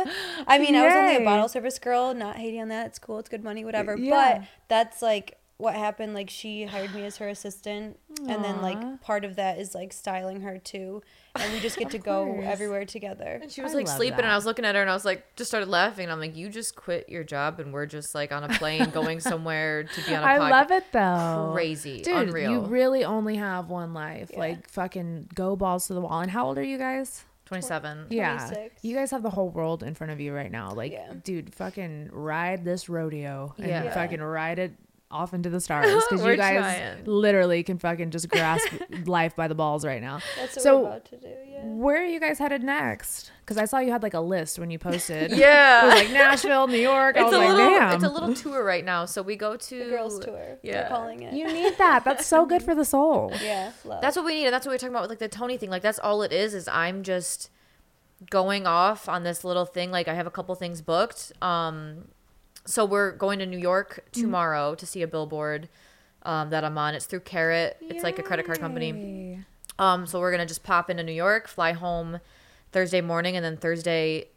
I 0.47 0.59
mean, 0.59 0.75
I 0.75 0.85
was 0.85 0.95
only 0.95 1.17
a 1.17 1.25
bottle 1.25 1.49
service 1.49 1.79
girl. 1.79 2.15
Not 2.15 2.37
hating 2.37 2.61
on 2.61 2.69
that. 2.69 2.87
It's 2.87 2.99
cool. 2.99 3.19
It's 3.19 3.29
good 3.29 3.45
money. 3.45 3.65
Whatever. 3.65 3.97
Yeah. 3.97 4.39
But 4.39 4.49
that's 4.69 5.03
like 5.03 5.39
what 5.57 5.75
happened. 5.75 6.15
Like 6.15 6.29
she 6.29 6.65
hired 6.65 6.95
me 6.95 7.05
as 7.05 7.17
her 7.19 7.29
assistant, 7.29 7.99
and 8.29 8.45
then 8.45 8.61
like 8.61 9.01
part 9.01 9.25
of 9.25 9.37
that 9.37 9.59
is 9.59 9.75
like 9.75 9.93
styling 9.93 10.43
her 10.43 10.59
too, 10.59 11.03
and 11.35 11.53
we 11.53 11.61
just 11.61 11.79
get 11.79 11.91
to 11.91 11.99
go 11.99 12.41
everywhere 12.43 12.85
together. 12.85 13.39
And 13.43 13.51
she 13.51 13.63
was 13.63 13.73
I 13.73 13.79
like 13.79 13.89
sleeping, 13.89 14.17
that. 14.19 14.25
and 14.25 14.33
I 14.33 14.37
was 14.37 14.45
looking 14.45 14.65
at 14.65 14.75
her, 14.75 14.81
and 14.83 14.91
I 14.91 14.95
was 14.95 15.05
like, 15.05 15.35
just 15.37 15.51
started 15.51 15.69
laughing. 15.69 16.05
And 16.05 16.13
I'm 16.13 16.21
like, 16.21 16.37
you 16.37 16.49
just 16.49 16.77
quit 16.77 17.09
your 17.09 17.25
job, 17.25 17.59
and 17.61 17.73
we're 17.73 17.87
just 17.87 18.15
like 18.15 18.33
on 18.33 18.45
a 18.45 18.49
plane 18.49 18.91
going 18.91 19.21
somewhere 19.33 19.85
to 19.85 20.03
be 20.07 20.15
on 20.15 20.23
a 20.23 20.27
I 20.27 20.39
podcast. 20.39 20.41
I 20.41 20.51
love 20.51 20.71
it 20.71 20.85
though. 20.93 21.51
Crazy, 21.55 22.03
Dude, 22.03 22.29
unreal. 22.29 22.51
you 22.53 22.61
really 22.61 23.05
only 23.05 23.37
have 23.37 23.69
one 23.71 23.95
life. 23.95 24.31
Yeah. 24.33 24.39
Like 24.39 24.69
fucking 24.69 25.29
go 25.35 25.57
balls 25.57 25.87
to 25.87 25.95
the 25.95 26.01
wall. 26.01 26.21
And 26.21 26.31
how 26.31 26.47
old 26.47 26.59
are 26.59 26.63
you 26.63 26.79
guys? 26.79 27.25
27. 27.47 28.07
Yeah. 28.11 28.39
26. 28.49 28.83
You 28.83 28.95
guys 28.95 29.11
have 29.11 29.23
the 29.23 29.29
whole 29.31 29.51
world 29.51 29.83
in 29.83 29.95
front 29.95 30.11
of 30.11 30.21
you 30.21 30.33
right 30.33 30.51
now. 30.51 30.73
Like, 30.73 30.93
Yeah. 30.93 31.13
dude, 31.23 31.55
fucking 31.55 32.09
ride 32.11 32.65
this 32.65 32.89
rodeo 32.89 33.55
and 33.59 33.67
Yeah. 33.67 33.93
fucking 33.93 34.23
ride 34.23 34.59
it 34.59 34.73
off 35.13 35.35
into 35.35 35.51
the 35.51 35.61
stars 35.61 35.87
because 36.09 36.25
you 36.27 36.37
guys 36.37 36.59
trying. 36.59 37.05
literally 37.05 37.63
can 37.63 37.79
fucking 37.79 38.11
just 38.11 38.29
grasp 38.29 38.67
life 39.07 39.37
by 39.37 39.47
the 39.49 39.55
balls 39.55 39.85
right 39.85 40.01
now. 40.01 40.21
That's 40.39 40.57
what 40.57 40.63
So- 40.63 40.81
we're 40.81 40.87
about 40.89 41.05
to 41.07 41.17
do. 41.19 41.29
Yeah. 41.47 41.65
Where 41.65 42.03
are 42.03 42.07
you 42.07 42.19
guys 42.19 42.39
headed 42.39 42.63
next? 42.65 43.31
Because 43.41 43.57
I 43.57 43.67
saw 43.67 43.79
you 43.79 43.93
had 43.93 44.03
like 44.03 44.15
a 44.15 44.21
list 44.21 44.59
when 44.59 44.71
you 44.71 44.79
posted. 44.79 45.31
Yeah. 45.37 45.83
It 45.83 45.87
was 45.87 45.95
like 45.95 46.11
Nashville, 46.13 46.67
New 46.67 46.79
York. 46.79 47.17
I 47.17 47.21
it's 47.21 47.27
was 47.27 47.35
a 47.35 47.39
like, 47.39 47.49
little, 47.49 47.71
damn. 47.71 47.95
it's 47.95 48.05
a 48.05 48.09
little 48.09 48.35
tour 48.35 48.65
right 48.65 48.85
now. 48.85 49.05
So 49.05 49.23
we 49.23 49.37
go 49.37 49.57
to 49.57 49.79
The 49.79 49.91
girls 49.91 50.19
tour. 50.19 50.59
Yeah. 50.63 50.89
Calling 50.89 51.23
it. 51.23 51.35
you 51.35 51.47
need 51.47 51.77
that. 51.79 52.05
That's 52.05 52.27
so 52.27 52.47
good 52.47 52.63
for 52.63 52.75
the 52.75 52.85
soul. 52.85 53.33
yeah. 53.43 53.73
Love. 53.85 54.01
That's 54.01 54.17
what 54.17 54.25
we 54.25 54.35
need, 54.35 54.47
and 54.47 54.55
that's 54.55 54.67
what 54.67 54.71
we 54.71 54.77
are 54.77 54.79
talking 54.79 54.95
about 54.95 55.03
with 55.03 55.11
like 55.11 55.19
the 55.21 55.29
Tony 55.29 55.57
thing. 55.57 55.71
Like 55.71 55.83
that's 55.83 55.99
all 56.01 56.23
it 56.23 56.33
is. 56.33 56.55
Is 56.55 56.67
I'm 56.69 57.03
just 57.05 57.51
going 58.31 58.67
off 58.67 59.09
on 59.09 59.23
this 59.25 59.45
little 59.45 59.65
thing. 59.67 59.91
Like 59.91 60.09
I 60.09 60.15
have 60.15 60.27
a 60.27 60.31
couple 60.31 60.55
things 60.55 60.81
booked. 60.83 61.33
Um, 61.43 62.09
so 62.65 62.85
we're 62.85 63.13
going 63.13 63.39
to 63.41 63.47
New 63.47 63.59
York 63.59 64.05
tomorrow 64.13 64.75
to 64.75 64.87
see 64.87 65.03
a 65.03 65.07
billboard 65.09 65.69
um, 66.25 66.51
that 66.51 66.65
I'm 66.65 66.79
on. 66.79 66.95
It's 66.95 67.07
through 67.07 67.21
Karat. 67.21 67.77
It's 67.81 68.05
like 68.05 68.19
a 68.19 68.23
credit 68.23 68.47
card 68.47 68.61
company. 68.61 69.45
Um, 69.79 70.07
so 70.07 70.21
we're 70.21 70.31
gonna 70.31 70.47
just 70.47 70.63
pop 70.63 70.91
into 70.91 71.03
New 71.03 71.13
York, 71.13 71.49
fly 71.49 71.73
home 71.73 72.21
Thursday 72.73 73.01
morning, 73.01 73.37
and 73.37 73.45
then 73.45 73.57
Thursday 73.57 74.29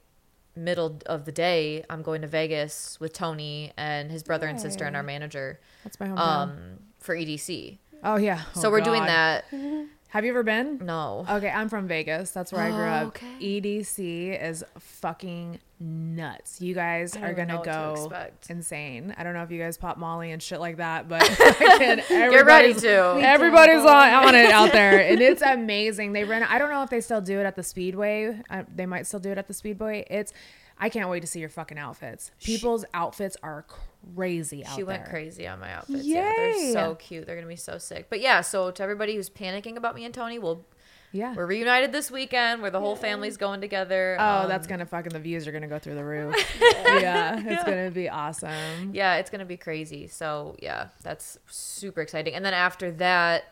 middle 0.55 0.99
of 1.05 1.25
the 1.25 1.31
day, 1.33 1.83
I'm 1.89 2.01
going 2.01 2.21
to 2.21 2.27
Vegas 2.27 2.97
with 2.99 3.11
Tony 3.13 3.73
and 3.75 4.09
his 4.09 4.23
brother 4.23 4.47
and 4.47 4.59
sister 4.59 4.85
and 4.85 4.95
our 4.95 5.03
manager 5.03 5.59
That's 5.83 5.99
my 5.99 6.07
hometown. 6.07 6.17
um, 6.19 6.57
for 6.99 7.13
EDC. 7.15 7.77
oh 8.05 8.15
yeah. 8.15 8.43
So 8.53 8.69
Oh, 8.69 8.71
we're 8.71 8.79
doing 8.81 9.03
that. 9.05 9.45
Have 10.09 10.23
you 10.23 10.31
ever 10.31 10.43
been? 10.43 10.79
No. 10.81 11.25
Okay, 11.29 11.49
I'm 11.49 11.67
from 11.67 11.89
Vegas. 11.89 12.31
That's 12.31 12.53
where 12.53 12.63
I 12.63 12.69
grew 12.71 12.85
Oh, 12.85 12.87
up. 12.87 13.07
okay. 13.07 13.27
EDC 13.41 14.41
is 14.41 14.63
fucking 14.79 15.59
nuts. 15.79 16.61
You 16.61 16.73
guys 16.73 17.15
are 17.15 17.33
gonna 17.33 17.61
go 17.63 18.11
insane. 18.49 19.13
I 19.17 19.23
don't 19.23 19.33
know 19.33 19.43
if 19.43 19.51
you 19.51 19.59
guys 19.59 19.77
pop 19.77 19.97
Molly 19.97 20.31
and 20.31 20.41
shit 20.41 20.59
like 20.59 20.77
that, 20.77 21.07
but 21.09 21.21
Get 21.37 22.45
ready 22.45 22.73
to. 22.73 23.19
Everybody's 23.21 23.81
on, 23.81 24.13
on 24.13 24.35
it 24.35 24.51
out 24.51 24.71
there, 24.71 24.99
and 24.99 25.21
it's 25.21 25.41
amazing. 25.41 26.13
They 26.13 26.23
run. 26.23 26.43
I 26.43 26.57
don't 26.57 26.69
know 26.69 26.83
if 26.83 26.89
they 26.89 27.01
still 27.01 27.21
do 27.21 27.39
it 27.39 27.45
at 27.45 27.55
the 27.55 27.63
Speedway. 27.63 28.41
Uh, 28.49 28.63
they 28.73 28.85
might 28.85 29.07
still 29.07 29.19
do 29.19 29.31
it 29.31 29.37
at 29.37 29.47
the 29.47 29.53
Speedway. 29.53 30.05
It's. 30.09 30.33
I 30.77 30.89
can't 30.89 31.09
wait 31.09 31.21
to 31.21 31.27
see 31.27 31.39
your 31.39 31.47
fucking 31.47 31.77
outfits. 31.77 32.31
People's 32.43 32.83
outfits 32.93 33.37
are 33.41 33.65
crazy 34.13 34.65
out 34.65 34.75
She 34.75 34.83
went 34.83 35.05
there. 35.05 35.09
crazy 35.09 35.47
on 35.47 35.61
my 35.61 35.71
outfits. 35.71 36.03
Yeah, 36.03 36.33
they're 36.35 36.73
so 36.73 36.95
cute. 36.95 37.25
They're 37.25 37.35
gonna 37.35 37.47
be 37.47 37.55
so 37.55 37.77
sick. 37.77 38.07
But 38.09 38.19
yeah, 38.19 38.41
so 38.41 38.71
to 38.71 38.83
everybody 38.83 39.15
who's 39.15 39.29
panicking 39.29 39.77
about 39.77 39.95
me 39.95 40.03
and 40.03 40.13
Tony, 40.13 40.37
we'll 40.37 40.65
Yeah. 41.15 41.33
we're 41.33 41.45
reunited 41.45 41.91
this 41.91 42.11
weekend. 42.11 42.61
Where 42.61 42.71
the 42.71 42.79
whole 42.79 42.95
family's 42.95 43.37
going 43.37 43.61
together. 43.61 44.17
Oh, 44.19 44.43
Um, 44.43 44.49
that's 44.49 44.67
gonna 44.67 44.85
fucking 44.85 45.13
the 45.13 45.19
views 45.19 45.47
are 45.47 45.51
gonna 45.51 45.67
go 45.67 45.79
through 45.79 45.95
the 45.95 46.03
roof. 46.03 46.35
yeah, 46.87 47.41
it's 47.43 47.63
gonna 47.63 47.89
be 47.91 48.09
awesome. 48.09 48.91
yeah, 48.93 49.15
it's 49.15 49.29
gonna 49.29 49.45
be 49.45 49.57
crazy. 49.57 50.07
So 50.07 50.55
yeah, 50.61 50.87
that's 51.03 51.37
super 51.47 52.01
exciting. 52.01 52.33
And 52.33 52.43
then 52.45 52.53
after 52.53 52.91
that, 52.93 53.45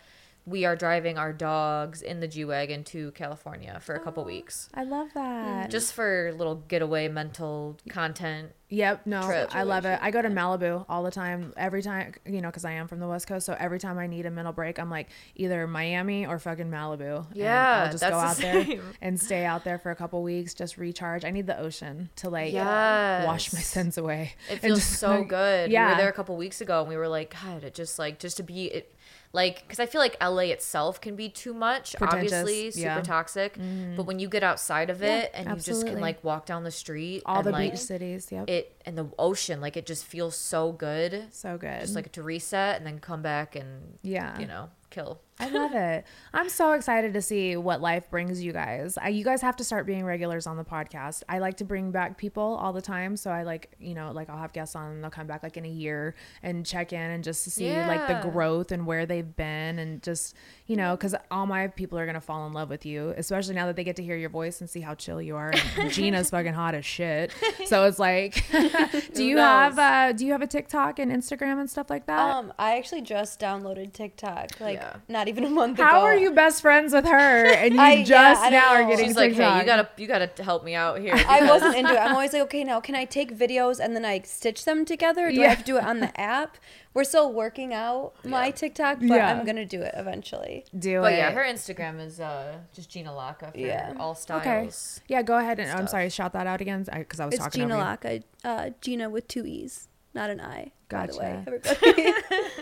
we 0.46 0.66
are 0.66 0.76
driving 0.76 1.18
our 1.18 1.32
dogs 1.32 2.02
in 2.02 2.20
the 2.20 2.28
G 2.28 2.44
wagon 2.44 2.84
to 2.86 3.12
California 3.12 3.80
for 3.82 3.96
a 3.96 4.00
couple 4.00 4.24
oh, 4.24 4.28
weeks, 4.28 4.70
I 4.74 4.84
love 4.84 5.10
that. 5.14 5.70
just 5.70 5.94
for 5.94 6.28
a 6.28 6.34
little 6.34 6.56
getaway 6.56 7.08
mental 7.08 7.78
content. 7.90 8.52
Yep, 8.68 9.06
no, 9.06 9.22
trip. 9.22 9.56
I 9.56 9.64
love 9.64 9.86
it. 9.86 10.00
I 10.02 10.10
go 10.10 10.22
to 10.22 10.30
Malibu 10.30 10.84
all 10.90 11.04
the 11.04 11.12
time. 11.12 11.54
Every 11.56 11.84
time, 11.84 12.14
you 12.26 12.42
know, 12.42 12.50
because 12.50 12.66
I 12.66 12.72
am 12.72 12.88
from 12.88 13.00
the 13.00 13.08
West 13.08 13.28
Coast, 13.28 13.46
so 13.46 13.56
every 13.60 13.80
time 13.80 14.00
I 14.00 14.08
need 14.08 14.26
a 14.26 14.32
mental 14.32 14.52
break, 14.52 14.80
I'm 14.80 14.90
like 14.90 15.10
either 15.36 15.68
Miami 15.68 16.26
or 16.26 16.40
fucking 16.40 16.72
Malibu. 16.72 17.28
And 17.28 17.36
Yeah, 17.36 17.84
I'll 17.84 17.92
just 17.92 18.02
that's 18.02 18.12
go 18.12 18.20
the 18.20 18.26
out 18.26 18.66
there 18.66 18.80
and 19.02 19.22
stay 19.22 19.46
out 19.46 19.64
there 19.64 19.78
for 19.78 19.92
a 19.92 19.96
couple 19.96 20.24
weeks, 20.24 20.56
just 20.56 20.80
recharge. 20.80 21.24
I 21.24 21.30
need 21.30 21.46
the 21.46 21.60
ocean 21.60 22.10
to 22.18 22.32
like 22.32 22.54
wash 22.54 23.54
my 23.54 23.60
sins 23.60 24.00
away. 24.00 24.34
It 24.50 24.58
feels 24.58 24.80
just, 24.80 25.00
so 25.00 25.20
like, 25.20 25.30
good. 25.30 25.70
We 25.70 25.78
were 25.78 25.96
there 25.96 26.10
a 26.10 26.14
couple 26.14 26.36
weeks 26.36 26.60
ago 26.60 26.80
and 26.80 26.90
we 26.90 26.98
were 26.98 27.08
like, 27.08 27.36
God, 27.44 27.64
it 27.64 27.76
just 27.76 28.00
like 28.00 28.18
just 28.18 28.38
to 28.38 28.44
be 28.44 28.66
it 28.66 28.94
like 29.34 29.64
because 29.64 29.80
I 29.80 29.88
feel 29.88 30.00
like 30.00 30.16
LA 30.22 30.44
itself 30.54 31.02
can 31.02 31.16
be 31.16 31.28
too 31.28 31.54
much, 31.54 31.96
obviously, 32.00 32.70
super 32.72 32.86
yeah. 32.86 32.96
Mm-hmm. 32.98 33.04
toxic. 33.04 33.58
But 33.98 34.04
when 34.04 34.20
you 34.20 34.30
get 34.30 34.44
outside 34.44 34.90
of 34.92 35.02
it 35.02 35.32
and 35.34 35.50
you 35.50 35.56
just 35.56 35.86
can 35.86 36.00
like 36.00 36.24
walk 36.24 36.46
down 36.46 36.64
the 36.64 36.72
street 36.72 37.24
all 37.26 37.38
and 37.38 37.48
the 37.48 37.52
like 37.52 37.72
beach 37.72 37.80
cities. 37.82 38.28
Yep, 38.32 38.50
it 38.50 38.82
and 38.86 38.96
the 38.98 39.08
ocean, 39.18 39.60
like 39.60 39.76
it 39.76 39.86
just 39.88 40.06
feels 40.06 40.36
so 40.36 40.72
good. 40.72 41.28
so 41.32 41.58
good. 41.58 41.82
Just 41.82 41.96
like 41.96 42.12
to 42.12 42.22
reset 42.24 42.78
and 42.78 42.86
then 42.86 43.00
come 43.00 43.22
back 43.24 43.56
and 43.56 43.98
Yeah. 44.04 44.40
you 44.40 44.46
know, 44.46 44.70
kill. 44.92 45.20
I 45.40 45.50
love 45.50 45.74
it. 45.74 46.06
I'm 46.34 46.48
so 46.48 46.74
excited 46.74 47.14
to 47.16 47.22
see 47.22 47.56
what 47.58 47.82
life 47.82 48.10
brings 48.10 48.44
you 48.44 48.54
guys. 48.54 48.98
I, 49.02 49.10
you 49.10 49.24
guys 49.24 49.42
have 49.42 49.56
to 49.58 49.64
start 49.64 49.86
being 49.86 50.06
regulars 50.06 50.46
on 50.48 50.58
the 50.58 50.64
podcast. 50.64 51.24
I 51.28 51.40
like 51.40 51.58
to 51.58 51.66
bring 51.66 51.92
back 51.92 52.18
people 52.18 52.44
all 52.62 52.72
the 52.72 52.82
time. 52.82 53.18
So 53.18 53.32
I 53.32 53.44
like, 53.44 53.72
you 53.80 53.94
know, 53.96 54.12
like 54.12 54.30
I'll 54.30 54.38
have 54.38 54.54
guests 54.54 54.76
on 54.76 54.92
and 54.92 55.04
they'll 55.04 55.10
come 55.12 55.26
back 55.28 55.42
like 55.44 55.58
in 55.58 55.66
a 55.66 55.70
year 55.70 56.16
and 56.44 56.66
check 56.66 56.94
in 56.94 57.00
and 57.02 57.24
just 57.24 57.44
to 57.46 57.50
see 57.52 57.72
like 57.76 58.08
the 58.08 58.30
growth 58.30 58.72
and 58.72 58.86
where 58.86 59.06
they've 59.06 59.36
been 59.36 59.80
and 59.80 60.04
just, 60.04 60.36
you 60.68 60.76
know, 60.76 60.96
because 60.96 61.16
all 61.32 61.46
my 61.48 61.68
people 61.68 61.98
are 61.98 62.06
going 62.06 62.14
to 62.14 62.22
fall 62.22 62.46
in 62.46 62.54
love 62.54 62.70
with 62.70 62.86
you, 62.86 63.14
especially 63.18 63.56
now 63.56 63.66
that 63.66 63.76
they 63.76 63.84
get 63.84 63.96
to 63.96 64.04
hear 64.04 64.16
your 64.16 64.30
voice 64.30 64.62
and 64.62 64.70
see 64.70 64.82
how 64.82 64.94
chill 64.96 65.22
you 65.22 65.36
are. 65.36 65.52
And 65.78 65.92
Gina's 65.92 66.30
fucking 66.30 66.54
hot 66.54 66.76
as 66.76 66.86
shit. 66.86 67.34
So 67.66 67.86
it's 67.86 67.98
like, 68.00 68.46
do 69.16 69.24
you 69.24 69.38
have, 69.38 69.80
uh, 69.80 70.12
do 70.14 70.26
you 70.26 70.32
have 70.34 70.42
a 70.44 70.48
TikTok 70.48 71.00
and 71.00 71.12
Instagram 71.12 71.60
and 71.60 71.70
stuff 71.70 71.90
like 71.90 72.06
that? 72.06 72.20
Um, 72.36 72.54
I 72.60 72.78
actually 72.78 73.02
just 73.02 73.40
downloaded 73.40 73.92
TikTok, 73.94 74.60
like 74.60 74.78
Yeah. 74.78 74.98
not 75.10 75.23
even 75.28 75.44
a 75.44 75.50
month 75.50 75.80
ago. 75.80 75.88
How 75.88 76.02
are 76.02 76.16
you 76.16 76.32
best 76.32 76.62
friends 76.62 76.94
with 76.94 77.06
her 77.06 77.46
and 77.54 77.74
you 77.74 77.80
I- 77.92 78.04
just 78.04 78.42
I 78.42 78.50
don't 78.50 78.60
now 78.60 78.74
are 78.74 78.88
getting 78.90 79.08
She's 79.08 79.16
like, 79.16 79.32
hey, 79.34 79.38
TikTok? 79.38 79.60
you 79.62 79.66
gotta 79.66 79.90
you 79.98 80.08
gotta 80.08 80.44
help 80.44 80.64
me 80.64 80.76
out 80.76 81.00
here. 81.00 81.14
I 81.16 81.46
wasn't 81.50 81.76
into 81.76 81.94
it. 81.94 81.98
I'm 82.00 82.12
always 82.16 82.34
like, 82.34 82.42
okay, 82.44 82.64
now 82.64 82.80
can 82.80 82.96
I 82.96 83.06
take 83.06 83.36
videos 83.38 83.80
and 83.80 83.96
then 83.96 84.06
I 84.06 84.20
stitch 84.22 84.66
them 84.66 84.86
together? 84.86 85.30
Do 85.32 85.38
Yeah. 85.38 85.46
I 85.46 85.50
have 85.50 85.60
to 85.60 85.64
do 85.64 85.78
it 85.78 85.84
on 85.84 86.00
the 86.00 86.20
app? 86.20 86.58
We're 86.96 87.04
still 87.06 87.34
working 87.34 87.74
out 87.74 88.14
my 88.24 88.52
TikTok, 88.52 89.00
but 89.00 89.08
Yeah. 89.16 89.32
I'm 89.32 89.46
gonna 89.46 89.66
do 89.66 89.82
it 89.82 89.94
eventually. 89.98 90.66
do 90.78 91.02
But 91.02 91.14
it. 91.14 91.18
yeah, 91.18 91.32
her 91.32 91.44
Instagram 91.44 92.00
is 92.00 92.20
uh 92.20 92.58
just 92.76 92.90
Gina 92.92 93.10
Laka 93.12 93.52
for 93.52 93.58
Yeah. 93.58 93.94
all 94.00 94.14
styles. 94.16 94.42
Okay. 94.42 95.14
Yeah, 95.14 95.22
go 95.24 95.38
ahead 95.38 95.60
and 95.60 95.72
I'm 95.72 95.78
stuff. 95.80 95.90
sorry, 95.90 96.10
shout 96.10 96.34
that 96.34 96.46
out 96.46 96.62
again 96.62 96.86
because 96.92 97.20
I 97.20 97.26
was 97.26 97.34
It's 97.36 97.44
talking 97.44 97.62
Gina 97.64 97.76
over 97.80 97.84
you. 98.14 98.20
Laka, 98.20 98.24
uh, 98.46 98.70
Gina 98.82 99.10
with 99.10 99.28
two 99.28 99.46
e's, 99.46 99.88
not 100.14 100.30
an 100.30 100.40
I. 100.40 100.72
By 100.90 101.08
the 101.08 101.18
way, 101.18 101.44
Gotcha. 101.44 101.76
everybody. 101.88 102.14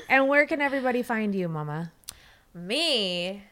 And 0.07 0.29
where 0.29 0.45
can 0.45 0.61
everybody 0.61 1.01
find 1.03 1.35
you, 1.35 1.49
Mama? 1.49 1.91
Me? 2.53 3.43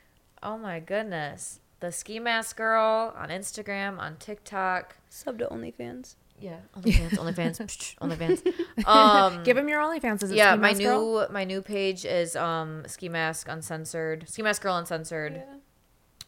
Oh 0.43 0.57
my 0.57 0.79
goodness. 0.79 1.59
The 1.79 1.91
ski 1.91 2.19
mask 2.19 2.57
girl 2.57 3.13
on 3.17 3.29
Instagram, 3.29 3.99
on 3.99 4.17
TikTok. 4.17 4.97
Sub 5.09 5.39
to 5.39 5.47
OnlyFans. 5.47 6.15
Yeah, 6.41 6.57
OnlyFans, 6.77 7.17
OnlyFans, 7.17 7.97
OnlyFans. 8.01 8.85
Um, 8.87 9.43
Give 9.43 9.55
them 9.57 9.67
your 9.67 9.81
OnlyFans. 9.81 10.23
Is 10.23 10.31
it 10.31 10.37
yeah, 10.37 10.51
Ski 10.53 10.61
my 10.61 10.67
Mask 10.69 10.79
new 10.79 10.85
Girl? 10.87 11.27
my 11.31 11.43
new 11.43 11.61
page 11.61 12.05
is 12.05 12.35
um 12.35 12.83
ski 12.87 13.09
mask 13.09 13.47
uncensored, 13.49 14.27
ski 14.29 14.41
mask 14.41 14.61
girl 14.61 14.77
uncensored. 14.77 15.43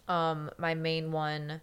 Um, 0.09 0.49
my 0.57 0.73
main 0.73 1.11
one, 1.13 1.61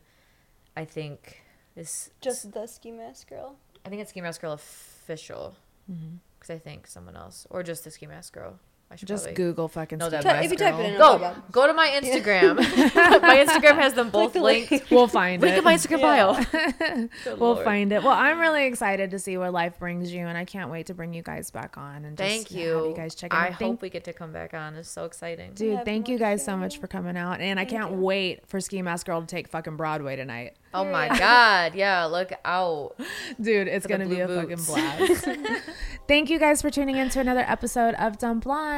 I 0.76 0.86
think, 0.86 1.42
is 1.76 2.10
Just 2.22 2.52
the 2.52 2.66
ski 2.66 2.90
mask 2.90 3.28
girl. 3.28 3.56
I 3.84 3.90
think 3.90 4.00
it's 4.00 4.10
ski 4.10 4.20
mask 4.22 4.40
girl 4.40 4.52
official, 4.52 5.56
because 5.86 6.00
Mm-hmm. 6.00 6.52
I 6.52 6.58
think 6.58 6.86
someone 6.86 7.16
else 7.16 7.46
or 7.50 7.62
just 7.62 7.84
the 7.84 7.90
ski 7.90 8.06
mask 8.06 8.32
girl. 8.32 8.58
I 8.90 8.96
should 8.96 9.06
Just 9.06 9.24
probably- 9.24 9.36
Google 9.44 9.68
fucking 9.68 9.98
No, 9.98 10.08
that- 10.08 10.24
Mask 10.24 10.44
if 10.46 10.50
you 10.50 10.56
type 10.56 10.74
it 10.78 10.92
in, 10.92 10.96
Go 10.98 11.16
up. 11.16 11.52
go 11.52 11.66
to 11.66 11.74
my 11.74 11.88
Instagram. 11.88 12.56
my 13.22 13.44
Instagram 13.46 13.74
has 13.74 13.92
them 13.92 14.08
both 14.08 14.32
the 14.32 14.40
linked. 14.40 14.70
link. 14.70 14.84
We'll 14.90 15.06
find 15.08 15.42
it. 15.42 15.46
Link 15.46 15.56
it. 15.56 15.58
in 15.58 15.64
my 15.64 15.74
Instagram 15.74 16.00
bio. 17.26 17.36
we'll 17.36 17.56
find 17.62 17.92
it. 17.92 18.02
Well, 18.02 18.14
I'm 18.14 18.38
really 18.40 18.64
excited 18.64 19.10
to 19.10 19.18
see 19.18 19.36
where 19.36 19.50
life 19.50 19.78
brings 19.78 20.10
you, 20.10 20.26
and 20.26 20.38
I 20.38 20.46
can't 20.46 20.70
wait 20.70 20.86
to 20.86 20.94
bring 20.94 21.12
you 21.12 21.22
guys 21.22 21.50
back 21.50 21.76
on 21.76 22.06
and 22.06 22.16
just 22.16 22.26
Thank 22.28 22.48
have 22.48 22.58
you. 22.58 22.88
you 22.88 22.94
guys 22.96 23.14
check 23.14 23.30
in. 23.32 23.38
I 23.38 23.44
Thank- 23.48 23.58
hope 23.58 23.82
we 23.82 23.90
get 23.90 24.04
to 24.04 24.14
come 24.14 24.32
back 24.32 24.54
on. 24.54 24.74
It's 24.76 24.88
so 24.88 25.04
exciting. 25.04 25.52
Dude, 25.52 25.74
Yeah, 25.74 25.84
thank 25.84 26.08
you 26.08 26.18
guys 26.18 26.42
so 26.42 26.56
much 26.56 26.78
for 26.78 26.86
coming 26.86 27.16
out, 27.18 27.40
and 27.42 27.60
I 27.60 27.66
can't 27.66 27.92
wait 27.92 28.46
for 28.46 28.58
Ski 28.58 28.80
Mask 28.80 29.04
Girl 29.04 29.20
to 29.20 29.26
take 29.26 29.48
fucking 29.48 29.76
Broadway 29.76 30.16
tonight. 30.16 30.54
Oh 30.72 30.84
my 30.84 31.08
god, 31.08 31.74
yeah, 31.74 32.04
look 32.04 32.30
out. 32.44 32.94
Dude, 33.40 33.68
it's 33.68 33.86
gonna 33.86 34.06
be 34.06 34.20
a 34.20 34.26
boots. 34.26 34.66
fucking 34.66 35.06
blast. 35.06 35.28
Thank 36.06 36.28
you 36.30 36.38
guys 36.38 36.60
for 36.62 36.68
tuning 36.70 36.96
in 36.96 37.08
to 37.10 37.20
another 37.20 37.40
episode 37.46 37.94
of 37.94 38.18
Dumb 38.18 38.38
Blonde. 38.40 38.77